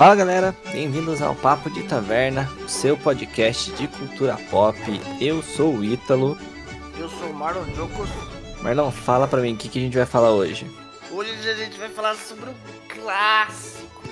Fala 0.00 0.16
galera, 0.16 0.56
bem-vindos 0.72 1.20
ao 1.20 1.34
Papo 1.34 1.68
de 1.68 1.82
Taverna, 1.82 2.50
o 2.64 2.68
seu 2.70 2.96
podcast 2.96 3.70
de 3.72 3.86
cultura 3.86 4.34
pop. 4.50 4.78
Eu 5.20 5.42
sou 5.42 5.74
o 5.74 5.84
Ítalo. 5.84 6.38
Eu 6.98 7.06
sou 7.10 7.28
o 7.28 7.34
Marlon 7.34 7.66
Jocos. 7.74 8.08
Marlon, 8.62 8.90
fala 8.90 9.28
pra 9.28 9.42
mim 9.42 9.52
o 9.52 9.58
que, 9.58 9.68
que 9.68 9.78
a 9.78 9.82
gente 9.82 9.98
vai 9.98 10.06
falar 10.06 10.30
hoje. 10.30 10.64
Hoje 11.10 11.46
a 11.46 11.54
gente 11.54 11.78
vai 11.78 11.90
falar 11.90 12.14
sobre 12.14 12.48
o 12.48 12.54
clássico. 12.88 14.02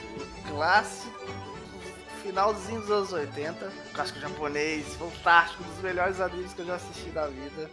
Clássico. 0.47 1.27
Finalzinho 2.23 2.83
dos 2.83 2.91
anos 2.91 3.13
80. 3.15 3.73
Clássico 3.95 4.21
japonês, 4.21 4.95
fantástico, 4.97 5.65
um 5.65 5.73
dos 5.73 5.83
melhores 5.83 6.21
animes 6.21 6.53
que 6.53 6.61
eu 6.61 6.67
já 6.67 6.75
assisti 6.75 7.09
na 7.15 7.29
vida. 7.29 7.71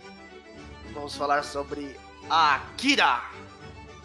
Vamos 0.94 1.18
falar 1.18 1.44
sobre 1.44 2.00
Akira. 2.30 3.24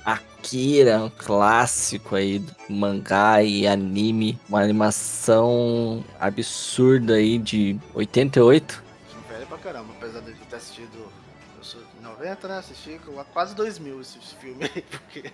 Akira, 0.05 1.05
um 1.05 1.11
clássico 1.11 2.17
aí 2.17 2.39
do 2.39 2.55
mangá 2.69 3.43
e 3.43 3.67
anime, 3.67 4.39
uma 4.49 4.63
animação 4.63 6.05
absurda 6.19 7.15
aí 7.15 7.39
de 7.39 7.79
88. 7.95 8.83
Sou 9.11 9.21
velho 9.29 9.47
pra 9.47 9.59
caramba, 9.59 9.93
apesar 9.97 10.21
de 10.21 10.31
eu 10.31 10.37
ter 10.49 10.57
assistido. 10.57 10.99
Eu 11.59 11.65
sou 11.65 11.81
de 11.81 12.03
90, 12.03 12.49
né? 12.49 12.59
Assisti 12.59 13.01
quase 13.33 13.55
2000 13.55 14.01
esse 14.01 14.19
filme 14.41 14.65
aí, 14.65 14.83
porque. 14.83 15.31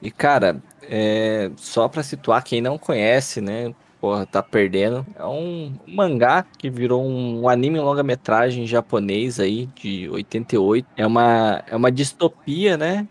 E 0.00 0.10
cara, 0.10 0.60
é, 0.82 1.50
só 1.56 1.86
pra 1.88 2.02
situar 2.02 2.42
quem 2.42 2.60
não 2.60 2.76
conhece, 2.76 3.40
né? 3.40 3.72
Porra, 4.02 4.26
tá 4.26 4.42
perdendo. 4.42 5.06
É 5.14 5.24
um 5.24 5.72
mangá 5.86 6.44
que 6.58 6.68
virou 6.68 7.04
um, 7.04 7.48
anime 7.48 7.78
longa-metragem 7.78 8.66
japonês 8.66 9.38
aí, 9.38 9.66
de 9.76 10.10
88. 10.10 10.84
É 10.96 11.06
uma, 11.06 11.62
é 11.68 11.76
uma 11.76 11.92
distopia, 11.92 12.76
né? 12.76 13.06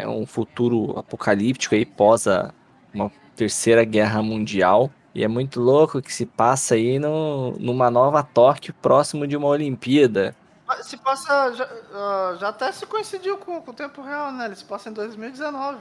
É 0.00 0.08
um 0.08 0.26
futuro 0.26 0.98
apocalíptico 0.98 1.74
aí, 1.74 1.84
pós 1.84 2.26
a, 2.26 2.52
uma 2.92 3.10
terceira 3.36 3.84
guerra 3.84 4.22
mundial. 4.22 4.90
E 5.14 5.24
é 5.24 5.28
muito 5.28 5.60
louco 5.60 6.00
que 6.00 6.12
se 6.12 6.24
passa 6.24 6.74
aí 6.74 6.98
no, 6.98 7.52
numa 7.58 7.90
nova 7.90 8.22
Tóquio, 8.22 8.74
próximo 8.74 9.26
de 9.26 9.36
uma 9.36 9.48
Olimpíada. 9.48 10.36
Se 10.82 10.96
passa. 10.96 11.52
Já, 11.52 11.64
uh, 11.64 12.36
já 12.38 12.48
até 12.48 12.70
se 12.70 12.86
coincidiu 12.86 13.36
com, 13.38 13.60
com 13.60 13.70
o 13.70 13.74
tempo 13.74 14.02
real, 14.02 14.30
né? 14.30 14.46
Ele 14.46 14.54
se 14.54 14.64
passa 14.64 14.88
em 14.88 14.92
2019. 14.92 15.78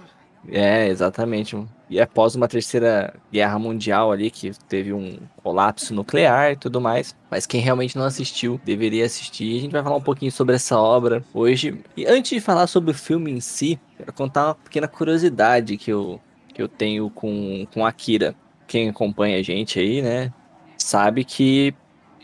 É, 0.48 0.88
exatamente. 0.88 1.58
E 1.90 2.00
após 2.00 2.36
uma 2.36 2.48
terceira 2.48 3.14
guerra 3.32 3.60
mundial 3.60 4.12
ali, 4.12 4.32
que 4.32 4.52
teve 4.68 4.94
um 4.94 5.18
colapso 5.44 5.94
nuclear 5.94 6.52
e 6.52 6.56
tudo 6.56 6.80
mais. 6.80 7.16
Mas 7.30 7.46
quem 7.46 7.62
realmente 7.62 7.98
não 7.98 8.06
assistiu, 8.06 8.60
deveria 8.64 9.06
assistir. 9.06 9.58
A 9.58 9.62
gente 9.62 9.72
vai 9.72 9.84
falar 9.84 9.98
um 9.98 10.02
pouquinho 10.02 10.32
sobre 10.32 10.56
essa 10.56 10.80
obra 10.80 11.24
hoje. 11.34 11.82
E 11.98 12.06
antes 12.06 12.32
de 12.32 12.40
falar 12.40 12.68
sobre 12.68 12.92
o 12.92 12.94
filme 12.94 13.32
em 13.32 13.42
si, 13.42 13.80
quero 13.98 14.14
contar 14.14 14.48
uma 14.48 14.56
pequena 14.56 14.88
curiosidade 14.88 15.78
que 15.78 15.92
eu, 15.92 16.20
que 16.54 16.62
eu 16.62 16.68
tenho 16.68 17.10
com, 17.10 17.68
com 17.74 17.86
Akira. 17.86 18.36
Quem 18.68 18.90
acompanha 18.90 19.40
a 19.40 19.42
gente 19.42 19.80
aí, 19.80 20.00
né, 20.02 20.32
sabe 20.78 21.26
que 21.26 21.74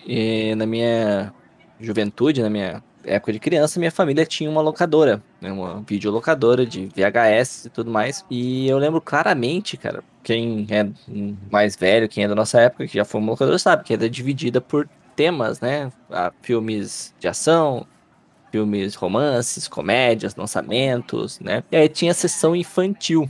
eh, 0.08 0.54
na 0.56 0.68
minha 0.68 1.34
juventude, 1.80 2.42
na 2.42 2.50
minha 2.50 2.84
época 3.06 3.34
de 3.34 3.40
criança, 3.40 3.80
minha 3.80 3.92
família 3.92 4.26
tinha 4.26 4.50
uma 4.50 4.62
locadora, 4.62 5.22
né, 5.40 5.52
uma 5.52 5.84
videolocadora 5.88 6.66
de 6.66 6.88
VHS 6.88 7.66
e 7.66 7.70
tudo 7.70 7.92
mais. 7.92 8.26
E 8.30 8.68
eu 8.68 8.78
lembro 8.78 9.02
claramente, 9.02 9.78
cara, 9.78 10.04
quem 10.24 10.66
é 10.70 10.88
mais 11.52 11.76
velho, 11.76 12.10
quem 12.10 12.24
é 12.24 12.28
da 12.28 12.36
nossa 12.36 12.60
época, 12.60 12.88
que 12.88 12.96
já 12.96 13.06
foi 13.06 13.22
uma 13.22 13.32
locadora, 13.32 13.58
sabe 13.60 13.84
que 13.84 13.94
era 13.94 14.10
dividida 14.10 14.60
por 14.60 14.90
temas, 15.16 15.60
né? 15.60 15.92
Filmes 16.42 17.14
de 17.20 17.28
ação, 17.28 17.88
filmes 18.52 18.96
romances, 18.96 19.68
comédias, 19.68 20.36
lançamentos, 20.36 21.40
né? 21.40 21.64
E 21.72 21.78
aí 21.78 21.90
tinha 21.90 22.12
a 22.12 22.16
sessão 22.16 22.56
infantil. 22.56 23.30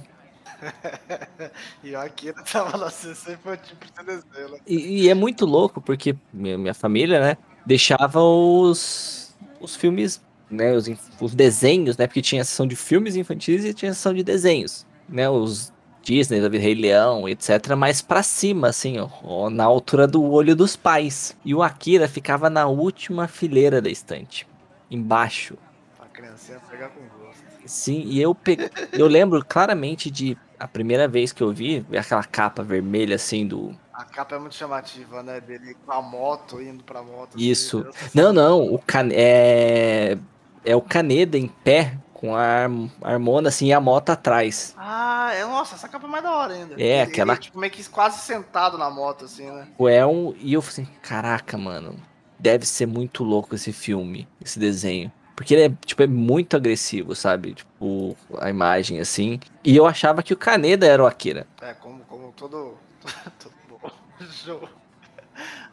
e 1.83 1.91
eu 1.91 1.99
aqui 1.99 2.33
tava 2.51 2.77
na 2.77 2.89
sessão 2.89 3.33
infantil 3.33 3.75
pra 3.93 4.03
né? 4.03 4.21
e, 4.65 5.03
e 5.03 5.09
é 5.09 5.13
muito 5.13 5.45
louco, 5.45 5.81
porque 5.81 6.15
minha, 6.33 6.57
minha 6.57 6.73
família, 6.73 7.19
né, 7.19 7.37
deixava 7.65 8.21
os 8.21 9.24
os 9.65 9.75
filmes, 9.75 10.21
né, 10.49 10.73
os, 10.73 10.89
os 11.19 11.35
desenhos, 11.35 11.97
né, 11.97 12.07
porque 12.07 12.21
tinha 12.21 12.41
a 12.41 12.45
sessão 12.45 12.65
de 12.65 12.75
filmes 12.75 13.15
infantis 13.15 13.65
e 13.65 13.73
tinha 13.73 13.91
a 13.91 13.93
sessão 13.93 14.13
de 14.13 14.23
desenhos, 14.23 14.85
né, 15.09 15.29
os 15.29 15.73
Disney, 16.05 16.39
David 16.39 16.63
Rei 16.63 16.75
Leão, 16.75 17.27
etc, 17.27 17.75
mais 17.75 17.99
para 17.99 18.21
cima, 18.21 18.67
assim, 18.67 18.97
ó, 19.23 19.49
na 19.49 19.63
altura 19.63 20.05
do 20.05 20.23
olho 20.23 20.55
dos 20.55 20.75
pais. 20.75 21.35
E 21.43 21.55
o 21.55 21.63
Akira 21.63 22.07
ficava 22.07 22.47
na 22.47 22.67
última 22.67 23.27
fileira 23.27 23.81
da 23.81 23.89
estante, 23.89 24.47
embaixo. 24.89 25.57
A 25.99 26.05
criança 26.05 26.61
pegar 26.69 26.89
com 26.89 27.01
gosto. 27.17 27.43
Sim, 27.65 28.03
e 28.05 28.21
eu 28.21 28.35
pe... 28.35 28.55
eu 28.93 29.07
lembro 29.07 29.43
claramente 29.43 30.11
de 30.11 30.37
a 30.59 30.67
primeira 30.67 31.07
vez 31.07 31.33
que 31.33 31.41
eu 31.41 31.51
vi, 31.51 31.83
aquela 31.97 32.23
capa 32.23 32.61
vermelha 32.61 33.15
assim 33.15 33.47
do 33.47 33.75
a 33.95 34.03
capa 34.03 34.35
é 34.35 34.39
muito 34.39 34.55
chamativa, 34.55 35.23
né? 35.23 35.39
Dele 35.39 35.75
com 35.85 35.91
a 35.91 36.01
moto, 36.01 36.61
indo 36.61 36.83
pra 36.83 37.01
moto. 37.01 37.35
Assim, 37.35 37.45
Isso. 37.45 37.87
Assim, 37.89 38.09
não, 38.13 38.33
não. 38.33 38.73
O 38.73 38.77
can... 38.77 39.07
é... 39.11 40.17
é 40.65 40.75
o 40.75 40.81
Caneda 40.81 41.37
em 41.37 41.47
pé 41.47 41.97
com 42.13 42.35
a 42.35 42.67
harmona 43.01 43.49
assim 43.49 43.67
e 43.67 43.73
a 43.73 43.79
moto 43.79 44.09
atrás. 44.09 44.73
Ah, 44.77 45.31
é, 45.33 45.45
nossa, 45.45 45.75
essa 45.75 45.87
capa 45.87 46.07
é 46.07 46.09
mais 46.09 46.23
da 46.23 46.31
hora 46.31 46.53
ainda. 46.53 46.75
É, 46.75 47.01
ele, 47.01 47.01
aquela. 47.01 47.33
Ele, 47.33 47.41
tipo, 47.41 47.57
meio 47.57 47.71
que 47.71 47.87
quase 47.89 48.19
sentado 48.19 48.77
na 48.77 48.89
moto, 48.89 49.25
assim, 49.25 49.49
né? 49.49 49.67
É 49.79 50.05
um. 50.05 50.35
E 50.39 50.53
eu 50.53 50.61
falei 50.61 50.83
assim, 50.83 50.97
caraca, 51.01 51.57
mano. 51.57 51.95
Deve 52.37 52.65
ser 52.65 52.85
muito 52.85 53.23
louco 53.23 53.55
esse 53.55 53.71
filme, 53.71 54.27
esse 54.43 54.59
desenho. 54.59 55.11
Porque 55.37 55.53
ele 55.53 55.63
é, 55.63 55.77
tipo, 55.85 56.03
é 56.03 56.07
muito 56.07 56.55
agressivo, 56.55 57.15
sabe? 57.15 57.53
Tipo, 57.53 58.15
a 58.39 58.49
imagem, 58.49 58.99
assim. 58.99 59.39
E 59.63 59.75
eu 59.75 59.85
achava 59.85 60.21
que 60.21 60.33
o 60.33 60.37
Caneda 60.37 60.85
era 60.85 61.01
o 61.01 61.07
Akira. 61.07 61.47
É, 61.61 61.73
como, 61.73 61.99
como 62.05 62.33
todo. 62.33 62.77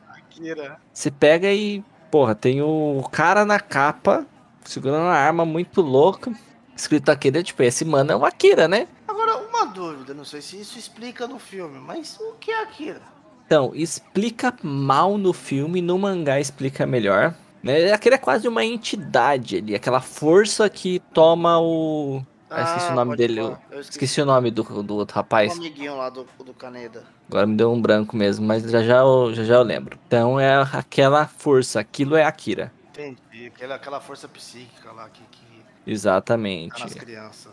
Akira. 0.08 0.80
Você 0.92 1.10
pega 1.10 1.52
e, 1.52 1.84
porra, 2.10 2.34
tem 2.34 2.62
o 2.62 3.02
cara 3.10 3.44
na 3.44 3.60
capa, 3.60 4.26
segurando 4.64 5.02
uma 5.02 5.14
arma 5.14 5.44
muito 5.44 5.80
louca, 5.80 6.32
escrito 6.76 7.10
Akira, 7.10 7.42
tipo, 7.42 7.62
esse 7.62 7.84
mano 7.84 8.12
é 8.12 8.16
o 8.16 8.24
Akira, 8.24 8.66
né? 8.66 8.88
Agora, 9.06 9.36
uma 9.36 9.66
dúvida, 9.66 10.14
não 10.14 10.24
sei 10.24 10.40
se 10.40 10.60
isso 10.60 10.78
explica 10.78 11.26
no 11.26 11.38
filme, 11.38 11.78
mas 11.78 12.18
o 12.20 12.32
que 12.40 12.50
é 12.50 12.62
Akira? 12.62 13.02
Então, 13.46 13.72
explica 13.74 14.54
mal 14.62 15.18
no 15.18 15.32
filme, 15.32 15.82
no 15.82 15.98
mangá 15.98 16.40
explica 16.40 16.86
melhor. 16.86 17.34
Né? 17.62 17.92
Akira 17.92 18.16
é 18.16 18.18
quase 18.18 18.48
uma 18.48 18.64
entidade 18.64 19.58
ali, 19.58 19.74
aquela 19.74 20.00
força 20.00 20.68
que 20.68 21.00
toma 21.12 21.60
o, 21.60 22.22
ah, 22.54 22.62
esqueci 22.62 22.92
o 22.92 22.94
nome 22.94 23.16
dele. 23.16 23.40
Eu 23.40 23.58
esqueci. 23.70 23.90
esqueci. 23.90 24.20
o 24.20 24.26
nome 24.26 24.50
do, 24.50 24.62
do 24.82 24.96
outro 24.96 25.14
rapaz. 25.14 25.52
O 25.52 25.56
amiguinho 25.56 25.96
lá 25.96 26.10
do, 26.10 26.26
do 26.44 26.54
Caneda. 26.54 27.04
Agora 27.28 27.46
me 27.46 27.56
deu 27.56 27.72
um 27.72 27.80
branco 27.80 28.16
mesmo, 28.16 28.46
mas 28.46 28.62
já 28.62 28.82
já, 28.82 28.98
eu, 28.98 29.32
já 29.34 29.44
já 29.44 29.54
eu 29.54 29.62
lembro. 29.62 29.98
Então 30.06 30.38
é 30.38 30.54
aquela 30.72 31.26
força, 31.26 31.80
aquilo 31.80 32.16
é 32.16 32.24
Akira. 32.24 32.72
Entendi, 32.90 33.46
aquela, 33.46 33.76
aquela 33.76 34.00
força 34.00 34.28
psíquica 34.28 34.92
lá 34.92 35.08
que. 35.08 35.22
que 35.30 35.42
Exatamente. 35.86 36.76
Tá 36.76 36.84
nas 36.84 36.94
crianças. 36.94 37.52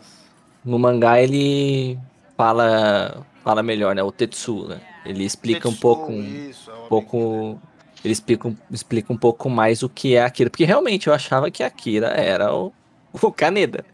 No 0.64 0.78
mangá 0.78 1.20
ele 1.20 1.98
fala 2.36 3.24
fala 3.42 3.62
melhor, 3.62 3.94
né? 3.94 4.02
O 4.02 4.12
Tetsu, 4.12 4.68
né? 4.68 4.80
Ele 5.04 5.24
explica 5.24 5.62
Tetsu, 5.62 5.76
um 5.76 5.80
pouco. 5.80 6.12
Isso, 6.12 6.70
é 6.70 6.74
um 6.74 6.88
pouco. 6.88 7.60
Ele 8.04 8.12
explica, 8.12 8.54
explica 8.70 9.12
um 9.12 9.16
pouco 9.16 9.50
mais 9.50 9.82
o 9.82 9.88
que 9.88 10.14
é 10.14 10.22
Akira. 10.22 10.50
Porque 10.50 10.64
realmente 10.64 11.06
eu 11.06 11.14
achava 11.14 11.50
que 11.50 11.62
Akira 11.62 12.08
era 12.08 12.54
o, 12.54 12.72
o 13.12 13.32
Kaneda. 13.32 13.84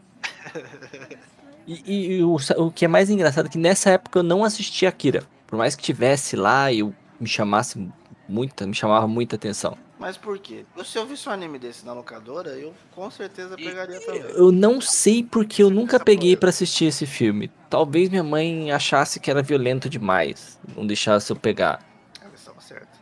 E, 1.67 2.15
e 2.15 2.23
o, 2.23 2.37
o, 2.57 2.71
que 2.71 2.85
é 2.85 2.87
mais 2.87 3.09
engraçado 3.09 3.47
é 3.47 3.49
que 3.49 3.57
nessa 3.57 3.89
época 3.89 4.19
eu 4.19 4.23
não 4.23 4.45
assistia 4.45 4.87
Akira. 4.87 5.23
Por 5.45 5.57
mais 5.57 5.75
que 5.75 5.83
tivesse 5.83 6.37
lá 6.37 6.71
e 6.71 6.79
eu 6.79 6.95
me 7.19 7.27
chamasse 7.27 7.91
muita, 8.27 8.65
me 8.65 8.73
chamava 8.73 9.05
muita 9.05 9.35
atenção. 9.35 9.77
Mas 9.99 10.15
por 10.15 10.37
quê? 10.37 10.63
Se 10.85 10.97
eu 10.97 11.05
visse 11.07 11.27
um 11.27 11.31
anime 11.31 11.57
desse 11.57 11.85
na 11.85 11.91
locadora, 11.91 12.51
eu 12.51 12.73
com 12.91 13.09
certeza 13.09 13.55
pegaria 13.55 13.99
também. 13.99 14.21
Eu 14.21 14.51
não 14.51 14.79
sei 14.79 15.23
porque 15.23 15.63
eu 15.63 15.69
nunca 15.69 15.99
peguei 15.99 16.37
para 16.37 16.49
assistir 16.49 16.85
esse 16.85 17.05
filme. 17.05 17.51
Talvez 17.69 18.07
minha 18.09 18.23
mãe 18.23 18.71
achasse 18.71 19.19
que 19.19 19.31
era 19.31 19.41
violento 19.41 19.89
demais, 19.89 20.59
não 20.75 20.85
deixasse 20.85 21.31
eu 21.31 21.35
pegar. 21.35 21.79
Ela 22.21 22.33
estava 22.35 22.61
certa. 22.61 22.97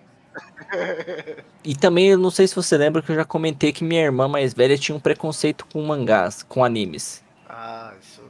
e 1.66 1.76
também 1.76 2.08
eu 2.08 2.18
não 2.18 2.32
sei 2.32 2.48
se 2.48 2.56
você 2.56 2.78
lembra 2.78 3.02
que 3.02 3.12
eu 3.12 3.16
já 3.16 3.26
comentei 3.26 3.74
que 3.74 3.84
minha 3.84 4.02
irmã 4.02 4.28
mais 4.28 4.54
velha 4.54 4.78
tinha 4.78 4.96
um 4.96 5.00
preconceito 5.00 5.66
com 5.66 5.82
mangás, 5.86 6.44
com 6.44 6.64
animes. 6.64 7.25
Ah, 7.56 7.94
isso 8.02 8.22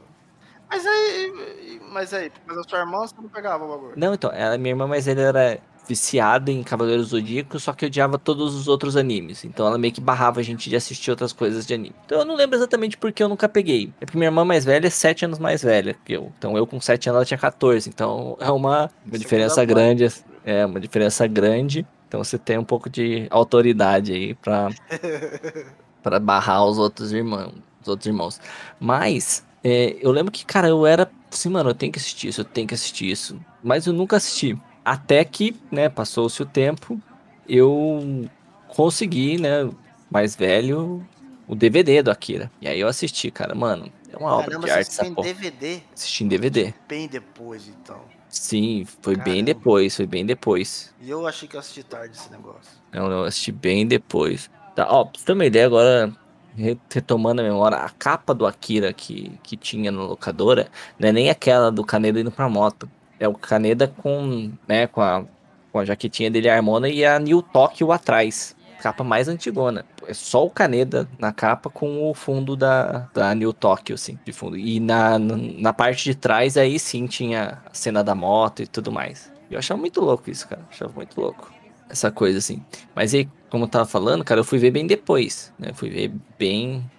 mas 0.69 0.85
aí, 0.85 1.81
mas 1.91 2.13
aí, 2.13 2.31
mas 2.45 2.57
a 2.57 2.63
sua 2.63 2.79
irmã 2.79 2.99
você 2.99 3.15
não 3.17 3.29
pegava 3.29 3.63
o 3.63 3.67
bagulho? 3.67 3.93
Não, 3.95 4.13
então, 4.13 4.31
ela, 4.31 4.57
minha 4.57 4.71
irmã 4.71 4.87
mais 4.87 5.05
velha 5.05 5.21
era 5.21 5.59
viciada 5.87 6.51
em 6.51 6.63
Cavaleiros 6.63 7.09
Zodíaco, 7.09 7.59
só 7.59 7.71
que 7.71 7.85
odiava 7.85 8.17
todos 8.17 8.55
os 8.55 8.67
outros 8.67 8.97
animes. 8.97 9.45
Então 9.45 9.67
ela 9.67 9.77
meio 9.77 9.93
que 9.93 10.01
barrava 10.01 10.39
a 10.39 10.43
gente 10.43 10.67
de 10.67 10.75
assistir 10.75 11.11
outras 11.11 11.31
coisas 11.31 11.63
de 11.65 11.75
anime. 11.75 11.95
Então 12.05 12.19
eu 12.19 12.25
não 12.25 12.35
lembro 12.35 12.57
exatamente 12.57 12.97
porque 12.97 13.21
eu 13.21 13.29
nunca 13.29 13.47
peguei. 13.47 13.93
É 14.01 14.05
porque 14.05 14.17
minha 14.17 14.29
irmã 14.29 14.43
mais 14.43 14.65
velha 14.65 14.87
é 14.87 14.89
7 14.89 15.25
anos 15.25 15.37
mais 15.37 15.61
velha 15.61 15.95
que 16.03 16.13
eu. 16.13 16.31
Então 16.39 16.57
eu 16.57 16.65
com 16.65 16.81
7 16.81 17.07
anos 17.07 17.17
ela 17.17 17.25
tinha 17.25 17.37
14. 17.37 17.87
Então 17.87 18.35
é 18.39 18.49
uma, 18.49 18.89
uma 19.05 19.17
diferença 19.19 19.63
grande. 19.63 20.11
É, 20.43 20.65
uma 20.65 20.79
diferença 20.79 21.27
grande. 21.27 21.85
Então 22.07 22.23
você 22.23 22.39
tem 22.39 22.57
um 22.57 22.65
pouco 22.65 22.89
de 22.89 23.27
autoridade 23.29 24.11
aí 24.11 24.33
pra, 24.33 24.69
pra 26.01 26.19
barrar 26.19 26.65
os 26.65 26.79
outros 26.79 27.13
irmãos. 27.13 27.64
Os 27.85 27.89
outros 27.89 28.07
irmãos. 28.07 28.41
Mas 28.79 29.43
É, 29.67 29.97
eu 29.99 30.11
lembro 30.11 30.31
que, 30.31 30.45
cara, 30.45 30.67
eu 30.67 30.85
era 30.85 31.09
assim, 31.31 31.49
mano, 31.49 31.71
eu 31.71 31.73
tenho 31.73 31.91
que 31.91 31.97
assistir 31.97 32.27
isso, 32.27 32.41
eu 32.41 32.45
tenho 32.45 32.67
que 32.67 32.75
assistir 32.75 33.09
isso. 33.09 33.39
Mas 33.63 33.87
eu 33.87 33.93
nunca 33.93 34.15
assisti. 34.17 34.55
Até 34.83 35.25
que, 35.25 35.55
né, 35.71 35.89
passou-se 35.89 36.39
o 36.39 36.45
tempo, 36.45 37.01
eu 37.49 38.29
consegui, 38.67 39.39
né, 39.39 39.67
mais 40.09 40.35
velho, 40.35 41.03
o 41.47 41.55
DVD 41.55 42.03
do 42.03 42.11
Akira. 42.11 42.51
E 42.61 42.67
aí 42.67 42.79
eu 42.79 42.87
assisti, 42.87 43.31
cara, 43.31 43.55
mano, 43.55 43.91
é 44.07 44.15
uma 44.17 44.33
obra 44.35 44.45
Caramba, 44.51 44.67
de 44.67 44.71
você 44.71 44.77
arte 44.77 44.87
assistiu 44.89 45.05
em. 45.07 45.13
DVD? 45.15 45.81
Assisti 45.95 46.23
em 46.23 46.27
DVD. 46.27 46.73
Bem 46.87 47.07
depois, 47.07 47.67
então. 47.67 48.01
Sim, 48.29 48.85
foi 49.01 49.15
bem 49.15 49.43
Caramba. 49.43 49.45
depois, 49.45 49.95
foi 49.95 50.05
bem 50.05 50.23
depois. 50.25 50.93
E 51.01 51.09
eu 51.09 51.25
achei 51.25 51.47
que 51.47 51.55
eu 51.55 51.59
assisti 51.59 51.81
tarde 51.83 52.15
esse 52.15 52.29
negócio. 52.31 52.71
Eu, 52.93 53.05
eu 53.05 53.23
assisti 53.23 53.51
bem 53.51 53.87
depois. 53.87 54.47
Tá, 54.75 54.85
ó, 54.91 55.05
pra 55.05 55.19
você 55.19 55.25
ter 55.25 55.33
uma 55.33 55.45
ideia 55.45 55.65
agora, 55.65 56.13
retomando 56.89 57.41
a 57.41 57.43
memória, 57.43 57.77
a 57.77 57.89
capa 57.89 58.33
do 58.33 58.45
Akira 58.45 58.93
que, 58.93 59.31
que 59.43 59.57
tinha 59.57 59.91
na 59.91 60.03
locadora 60.03 60.67
não 60.97 61.09
é 61.09 61.11
nem 61.11 61.29
aquela 61.29 61.71
do 61.71 61.83
Kaneda 61.83 62.19
indo 62.19 62.31
pra 62.31 62.49
moto. 62.49 62.89
É 63.19 63.27
o 63.27 63.33
Kaneda 63.33 63.87
com, 63.87 64.51
né, 64.67 64.87
com 64.87 65.01
a, 65.01 65.23
com 65.71 65.79
a 65.79 65.85
jaquetinha 65.85 66.29
dele 66.29 66.49
Harmona 66.49 66.89
e 66.89 67.05
a 67.05 67.19
New 67.19 67.41
Tokyo 67.41 67.91
atrás. 67.91 68.55
Capa 68.79 69.03
mais 69.03 69.27
antigona. 69.27 69.85
É 70.05 70.13
só 70.13 70.45
o 70.45 70.49
Kaneda 70.49 71.07
na 71.17 71.31
capa 71.31 71.69
com 71.69 72.09
o 72.09 72.13
fundo 72.13 72.55
da, 72.55 73.09
da 73.13 73.33
New 73.33 73.51
Tokyo, 73.51 73.95
assim, 73.95 74.19
de 74.23 74.31
fundo. 74.31 74.57
E 74.57 74.79
na, 74.79 75.17
na, 75.17 75.73
parte 75.73 76.03
de 76.03 76.15
trás 76.15 76.57
aí 76.57 76.77
sim 76.77 77.07
tinha 77.07 77.61
a 77.65 77.73
cena 77.73 78.03
da 78.03 78.13
moto 78.13 78.61
e 78.61 78.67
tudo 78.67 78.91
mais. 78.91 79.31
Eu 79.49 79.57
achava 79.57 79.79
muito 79.79 80.01
louco 80.01 80.29
isso, 80.29 80.47
cara. 80.47 80.61
Achava 80.69 80.91
muito 80.93 81.19
louco. 81.19 81.51
Essa 81.89 82.11
coisa 82.11 82.37
assim. 82.37 82.63
Mas 82.93 83.13
aí, 83.13 83.27
como 83.55 83.63
eu 83.63 83.69
tava 83.69 83.85
falando, 83.85 84.21
cara, 84.21 84.41
eu 84.41 84.43
fui 84.43 84.59
ver 84.59 84.69
bem 84.69 84.85
depois, 84.85 85.53
né? 85.57 85.71
Fui 85.73 85.89
ver 85.89 86.11
bem, 86.37 86.91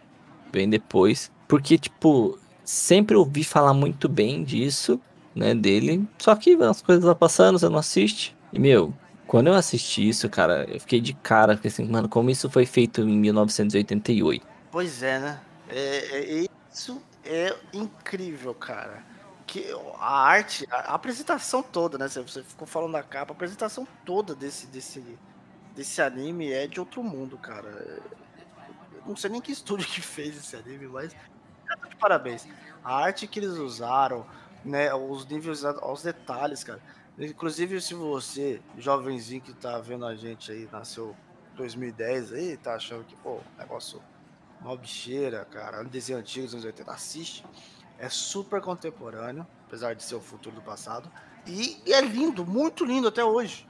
bem 0.51 0.71
depois. 0.71 1.31
Porque, 1.47 1.77
tipo, 1.77 2.39
sempre 2.65 3.15
ouvi 3.15 3.45
falar 3.45 3.75
muito 3.75 4.09
bem 4.09 4.43
disso, 4.43 4.99
né, 5.35 5.55
dele. 5.55 6.09
Só 6.19 6.35
que 6.35 6.55
as 6.55 6.81
coisas 6.81 7.05
vão 7.05 7.15
passando, 7.15 7.59
você 7.59 7.69
não 7.69 7.79
assiste. 7.79 8.35
E, 8.51 8.59
meu, 8.59 8.95
quando 9.27 9.49
eu 9.49 9.53
assisti 9.53 10.09
isso, 10.09 10.31
cara, 10.31 10.65
eu 10.65 10.81
fiquei 10.81 10.99
de 10.99 11.13
cara, 11.13 11.57
fiquei 11.57 11.69
assim, 11.69 11.85
mano, 11.85 12.09
como 12.09 12.31
isso 12.31 12.49
foi 12.49 12.65
feito 12.65 13.03
em 13.03 13.19
1988. 13.19 14.47
Pois 14.71 15.03
é, 15.03 15.19
né? 15.19 15.41
É, 15.69 15.99
é- 16.17 16.45
é- 16.45 16.47
isso 16.73 17.03
é 17.23 17.55
incrível, 17.75 18.55
cara. 18.55 19.05
Que 19.47 19.67
a 20.01 20.21
arte, 20.21 20.67
a, 20.71 20.93
a 20.93 20.95
apresentação 20.95 21.63
toda, 21.63 21.99
né? 21.99 22.09
Você, 22.09 22.23
você 22.23 22.43
ficou 22.43 22.67
falando 22.67 22.93
da 22.93 23.03
capa, 23.03 23.35
a 23.35 23.37
apresentação 23.37 23.87
toda 24.07 24.35
desse, 24.35 24.67
desse, 24.69 25.03
desse 25.77 26.01
anime 26.01 26.51
é 26.51 26.67
de 26.67 26.81
outro 26.81 27.03
mundo, 27.03 27.37
cara. 27.37 27.69
Eu 27.69 29.03
não 29.07 29.17
sei 29.17 29.31
nem 29.31 29.41
que 29.41 29.53
estúdio 29.53 29.87
que 29.87 30.01
fez 30.01 30.37
esse 30.37 30.57
anime, 30.57 30.89
mas 30.89 31.15
parabéns. 32.01 32.49
A 32.83 32.97
arte 32.97 33.27
que 33.27 33.39
eles 33.39 33.53
usaram, 33.53 34.27
né? 34.65 34.93
Os 34.95 35.27
níveis 35.27 35.65
aos 35.65 36.03
detalhes, 36.03 36.65
cara. 36.65 36.81
Inclusive, 37.19 37.81
se 37.81 37.95
você, 37.95 38.61
jovenzinho 38.77 39.41
que 39.41 39.53
tá 39.53 39.79
vendo 39.79 40.05
a 40.05 40.15
gente 40.15 40.51
aí, 40.51 40.69
nasceu 40.73 41.15
2010 41.55 42.33
aí, 42.33 42.57
tá 42.57 42.75
achando 42.75 43.05
que, 43.05 43.17
pô, 43.17 43.41
negócio 43.59 44.03
uma 44.61 44.77
bicheira, 44.77 45.45
cara, 45.45 45.83
desenho 45.85 46.19
antigo 46.19 46.45
dos 46.45 46.55
anos 46.55 46.67
80, 46.67 46.91
assiste. 46.91 47.45
É 47.99 48.09
super 48.09 48.61
contemporâneo, 48.61 49.47
apesar 49.67 49.95
de 49.95 50.03
ser 50.03 50.15
o 50.15 50.21
futuro 50.21 50.57
do 50.57 50.63
passado. 50.63 51.11
E 51.47 51.81
é 51.87 52.01
lindo, 52.01 52.45
muito 52.45 52.85
lindo 52.85 53.09
até 53.09 53.25
hoje. 53.25 53.67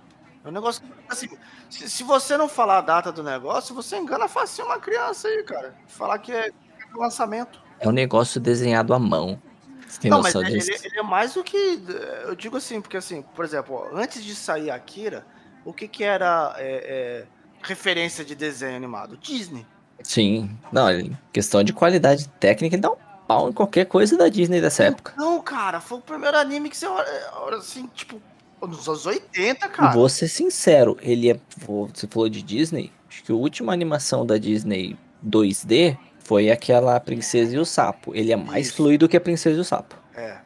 É 0.46 0.48
um 0.48 0.52
negócio 0.52 0.80
que, 0.80 0.88
assim, 1.08 1.28
se, 1.68 1.90
se 1.90 2.04
você 2.04 2.36
não 2.36 2.48
falar 2.48 2.78
a 2.78 2.80
data 2.80 3.10
do 3.10 3.20
negócio, 3.20 3.74
você 3.74 3.96
engana 3.96 4.28
fácil 4.28 4.64
uma 4.64 4.78
criança 4.78 5.26
aí, 5.26 5.42
cara. 5.42 5.74
Falar 5.88 6.20
que 6.20 6.30
é, 6.30 6.48
é 6.48 6.52
lançamento. 6.94 7.60
É 7.80 7.88
um 7.88 7.92
negócio 7.92 8.40
desenhado 8.40 8.94
à 8.94 8.98
mão. 8.98 9.42
Você 9.88 10.00
tem 10.02 10.10
não, 10.10 10.22
mas 10.22 10.32
noção 10.34 10.48
ele, 10.48 10.58
disso? 10.58 10.70
ele- 10.70 10.86
ele 10.86 10.98
é 11.00 11.02
mais 11.02 11.34
do 11.34 11.42
que. 11.42 11.82
Eu 12.24 12.36
digo 12.36 12.56
assim, 12.56 12.80
porque 12.80 12.96
assim, 12.96 13.22
por 13.22 13.44
exemplo, 13.44 13.74
ó, 13.74 13.96
antes 13.96 14.22
de 14.22 14.36
sair 14.36 14.70
Akira, 14.70 15.26
o 15.64 15.72
que 15.72 15.88
que 15.88 16.04
era 16.04 16.54
é, 16.58 17.24
é, 17.24 17.26
referência 17.62 18.24
de 18.24 18.36
desenho 18.36 18.76
animado? 18.76 19.16
Disney. 19.16 19.66
Sim. 20.02 20.56
Não, 20.70 20.88
em 20.90 21.18
questão 21.32 21.64
de 21.64 21.72
qualidade 21.72 22.28
técnica, 22.40 22.76
um 22.88 22.96
pau 23.26 23.48
em 23.48 23.52
qualquer 23.52 23.86
coisa 23.86 24.16
da 24.16 24.28
Disney 24.28 24.60
dessa 24.60 24.84
época. 24.84 25.12
Não, 25.16 25.40
cara, 25.40 25.80
foi 25.80 25.98
o 25.98 26.02
primeiro 26.02 26.36
anime 26.38 26.70
que 26.70 26.76
você 26.76 26.86
olha 26.86 27.56
assim, 27.56 27.88
tipo, 27.88 28.20
nos 28.66 28.88
anos 28.88 29.06
80, 29.06 29.66
E 29.66 29.68
cara. 29.70 29.92
vou 29.92 30.08
ser 30.08 30.28
sincero, 30.28 30.96
ele 31.00 31.30
é. 31.30 31.40
Você 31.66 32.06
falou 32.06 32.28
de 32.28 32.42
Disney? 32.42 32.92
Acho 33.08 33.22
que 33.24 33.32
a 33.32 33.34
última 33.34 33.72
animação 33.72 34.26
da 34.26 34.36
Disney 34.38 34.96
2D 35.26 35.96
foi 36.18 36.50
aquela 36.50 36.98
Princesa 37.00 37.54
e 37.54 37.58
o 37.58 37.64
Sapo. 37.64 38.14
Ele 38.14 38.32
é 38.32 38.36
mais 38.36 38.66
Isso. 38.68 38.76
fluido 38.76 39.08
que 39.08 39.16
a 39.16 39.20
Princesa 39.20 39.56
e 39.56 39.60
o 39.60 39.64
Sapo. 39.64 39.94
É. 40.14 40.38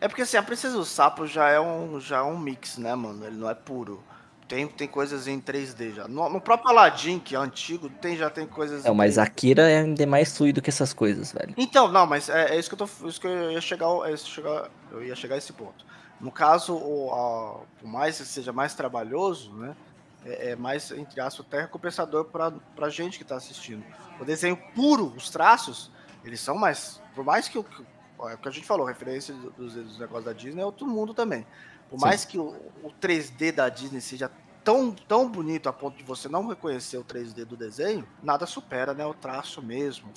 É 0.00 0.08
porque 0.08 0.22
assim, 0.22 0.36
a 0.36 0.42
Princesa 0.42 0.76
do 0.76 0.84
Sapo 0.84 1.26
já 1.26 1.48
é 1.48 1.60
um, 1.60 1.98
já 2.00 2.18
é 2.18 2.22
um 2.22 2.38
mix, 2.38 2.78
né, 2.78 2.94
mano? 2.94 3.24
Ele 3.26 3.36
não 3.36 3.48
é 3.48 3.54
puro. 3.54 4.02
Tem, 4.48 4.66
tem 4.68 4.86
coisas 4.86 5.26
em 5.26 5.40
3D 5.40 5.92
já. 5.94 6.06
No, 6.06 6.28
no 6.28 6.40
próprio 6.40 6.70
Aladdin, 6.70 7.18
que 7.18 7.34
é 7.34 7.38
antigo, 7.38 7.88
tem, 7.88 8.16
já 8.16 8.30
tem 8.30 8.46
coisas 8.46 8.86
em 8.86 8.94
mas 8.94 9.14
3D. 9.16 9.22
Akira 9.22 9.68
é 9.68 9.78
ainda 9.80 10.06
mais 10.06 10.36
fluido 10.36 10.62
que 10.62 10.70
essas 10.70 10.92
coisas, 10.92 11.32
velho. 11.32 11.52
Então, 11.56 11.88
não, 11.90 12.06
mas 12.06 12.28
é, 12.28 12.54
é 12.54 12.58
isso 12.58 12.68
que 12.68 12.80
eu 12.80 12.86
tô. 12.86 13.08
Isso 13.08 13.20
que 13.20 13.26
eu 13.26 13.50
ia 13.50 13.60
chegar. 13.60 13.88
é 14.04 14.12
isso 14.12 14.28
chegar- 14.30 14.70
eu 14.92 15.02
ia 15.02 15.16
chegar 15.16 15.34
a 15.34 15.38
esse 15.38 15.52
ponto. 15.52 15.84
No 16.20 16.30
caso, 16.32 16.74
o, 16.74 17.12
a- 17.12 17.60
por 17.80 17.88
mais 17.88 18.16
que 18.18 18.24
seja 18.24 18.52
mais 18.52 18.74
trabalhoso, 18.74 19.52
né? 19.54 19.76
É, 20.24 20.50
é 20.50 20.56
mais, 20.56 20.90
entre 20.90 21.20
aspas, 21.20 21.46
até 21.46 21.60
recompensador 21.60 22.24
pra, 22.24 22.50
pra 22.74 22.88
gente 22.88 23.18
que 23.18 23.24
tá 23.24 23.36
assistindo. 23.36 23.84
O 24.18 24.24
desenho 24.24 24.56
puro, 24.74 25.12
os 25.16 25.30
traços, 25.30 25.90
eles 26.24 26.40
são 26.40 26.56
mais. 26.56 27.00
Por 27.14 27.24
mais 27.24 27.48
que 27.48 27.58
o 27.58 27.62
que, 27.64 27.82
é 27.82 28.34
o 28.34 28.38
que 28.38 28.48
a 28.48 28.50
gente 28.50 28.66
falou, 28.66 28.86
referência 28.86 29.34
dos, 29.34 29.74
dos 29.74 29.98
negócios 29.98 30.24
da 30.24 30.32
Disney 30.32 30.62
é 30.62 30.64
outro 30.66 30.86
mundo 30.86 31.12
também. 31.14 31.46
Por 31.90 31.98
Sim. 32.00 32.04
mais 32.06 32.24
que 32.24 32.38
o, 32.38 32.48
o 32.82 32.90
3D 33.00 33.52
da 33.52 33.68
Disney 33.68 34.00
seja 34.00 34.30
tão, 34.66 34.90
tão 34.90 35.28
bonito 35.30 35.68
a 35.68 35.72
ponto 35.72 35.96
de 35.96 36.02
você 36.02 36.28
não 36.28 36.48
reconhecer 36.48 36.98
o 36.98 37.04
3D 37.04 37.44
do 37.44 37.56
desenho, 37.56 38.04
nada 38.20 38.44
supera, 38.46 38.92
né? 38.92 39.06
O 39.06 39.14
traço 39.14 39.62
mesmo. 39.62 40.10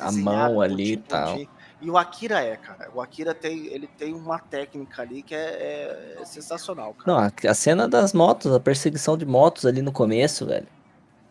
A 0.00 0.10
mão 0.10 0.58
ali 0.62 0.92
e 0.92 0.96
tal. 0.96 1.36
E 1.82 1.90
o 1.90 1.98
Akira 1.98 2.42
é, 2.42 2.56
cara. 2.56 2.90
O 2.94 3.00
Akira 3.02 3.34
tem, 3.34 3.66
ele 3.66 3.86
tem 3.86 4.14
uma 4.14 4.38
técnica 4.38 5.02
ali 5.02 5.22
que 5.22 5.34
é, 5.34 6.16
é 6.18 6.24
sensacional, 6.24 6.94
cara. 6.94 7.12
Não, 7.12 7.18
a, 7.26 7.50
a 7.50 7.54
cena 7.54 7.86
das 7.86 8.14
motos, 8.14 8.50
a 8.54 8.58
perseguição 8.58 9.18
de 9.18 9.26
motos 9.26 9.66
ali 9.66 9.82
no 9.82 9.92
começo, 9.92 10.46
velho. 10.46 10.66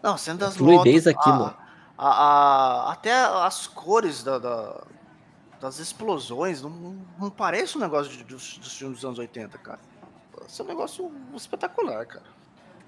Não, 0.04 0.16
sendo 0.16 0.38
das 0.38 0.56
fluidez 0.56 1.06
motos, 1.06 1.26
daquilo. 1.26 1.44
a- 1.46 1.58
a- 1.98 2.88
a- 2.88 2.92
até 2.94 3.12
as 3.14 3.66
cores 3.66 4.24
da- 4.24 4.38
da- 4.38 4.84
das 5.60 5.80
explosões 5.80 6.62
não, 6.62 6.70
não, 6.70 6.96
não 7.20 7.30
parece 7.32 7.78
um 7.78 7.82
negócio 7.82 8.16
de- 8.16 8.24
dos, 8.24 8.60
dos 8.60 8.78
filmes 8.78 9.00
dos 9.00 9.06
anos 9.06 9.18
80, 9.20 9.58
cara. 9.58 9.80
Esse 10.48 10.62
é 10.62 10.64
um 10.64 10.68
negócio 10.68 11.12
espetacular, 11.36 12.06
cara. 12.06 12.39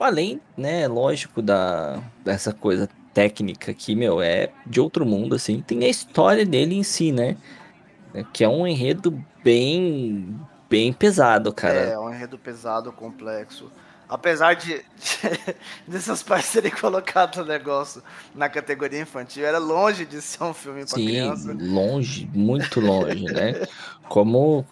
Além, 0.04 0.42
né, 0.58 0.88
lógico, 0.88 1.42
da, 1.42 2.02
dessa 2.24 2.54
coisa 2.54 2.90
técnica 3.14 3.74
que, 3.74 3.96
meu, 3.96 4.22
é 4.22 4.50
de 4.66 4.80
outro 4.80 5.06
mundo, 5.06 5.36
assim. 5.36 5.62
Tem 5.62 5.84
a 5.84 5.90
história 5.90 6.46
dele 6.46 6.76
em 6.76 6.84
si, 6.84 7.12
né? 7.12 7.38
Que 8.34 8.44
é 8.44 8.50
um 8.50 8.66
enredo 8.66 9.24
bem, 9.44 10.40
bem 10.70 10.92
pesado, 10.92 11.54
cara. 11.54 11.80
É, 11.80 12.00
um 12.00 12.14
enredo 12.14 12.38
pesado, 12.38 12.92
complexo. 12.92 13.72
Apesar 14.10 14.56
de, 14.56 14.74
de 14.74 14.84
dessas 15.88 16.22
partes 16.22 16.52
terem 16.52 16.72
colocado 16.72 17.38
o 17.38 17.46
negócio 17.46 18.04
na 18.36 18.50
categoria 18.50 19.00
infantil, 19.00 19.46
era 19.46 19.58
longe 19.58 20.06
de 20.06 20.22
ser 20.22 20.44
um 20.44 20.54
filme 20.54 20.86
Sim, 20.86 21.06
criança. 21.06 21.56
longe, 21.58 22.30
muito 22.34 22.82
longe, 22.82 23.24
né? 23.24 23.54
Como, 24.10 24.66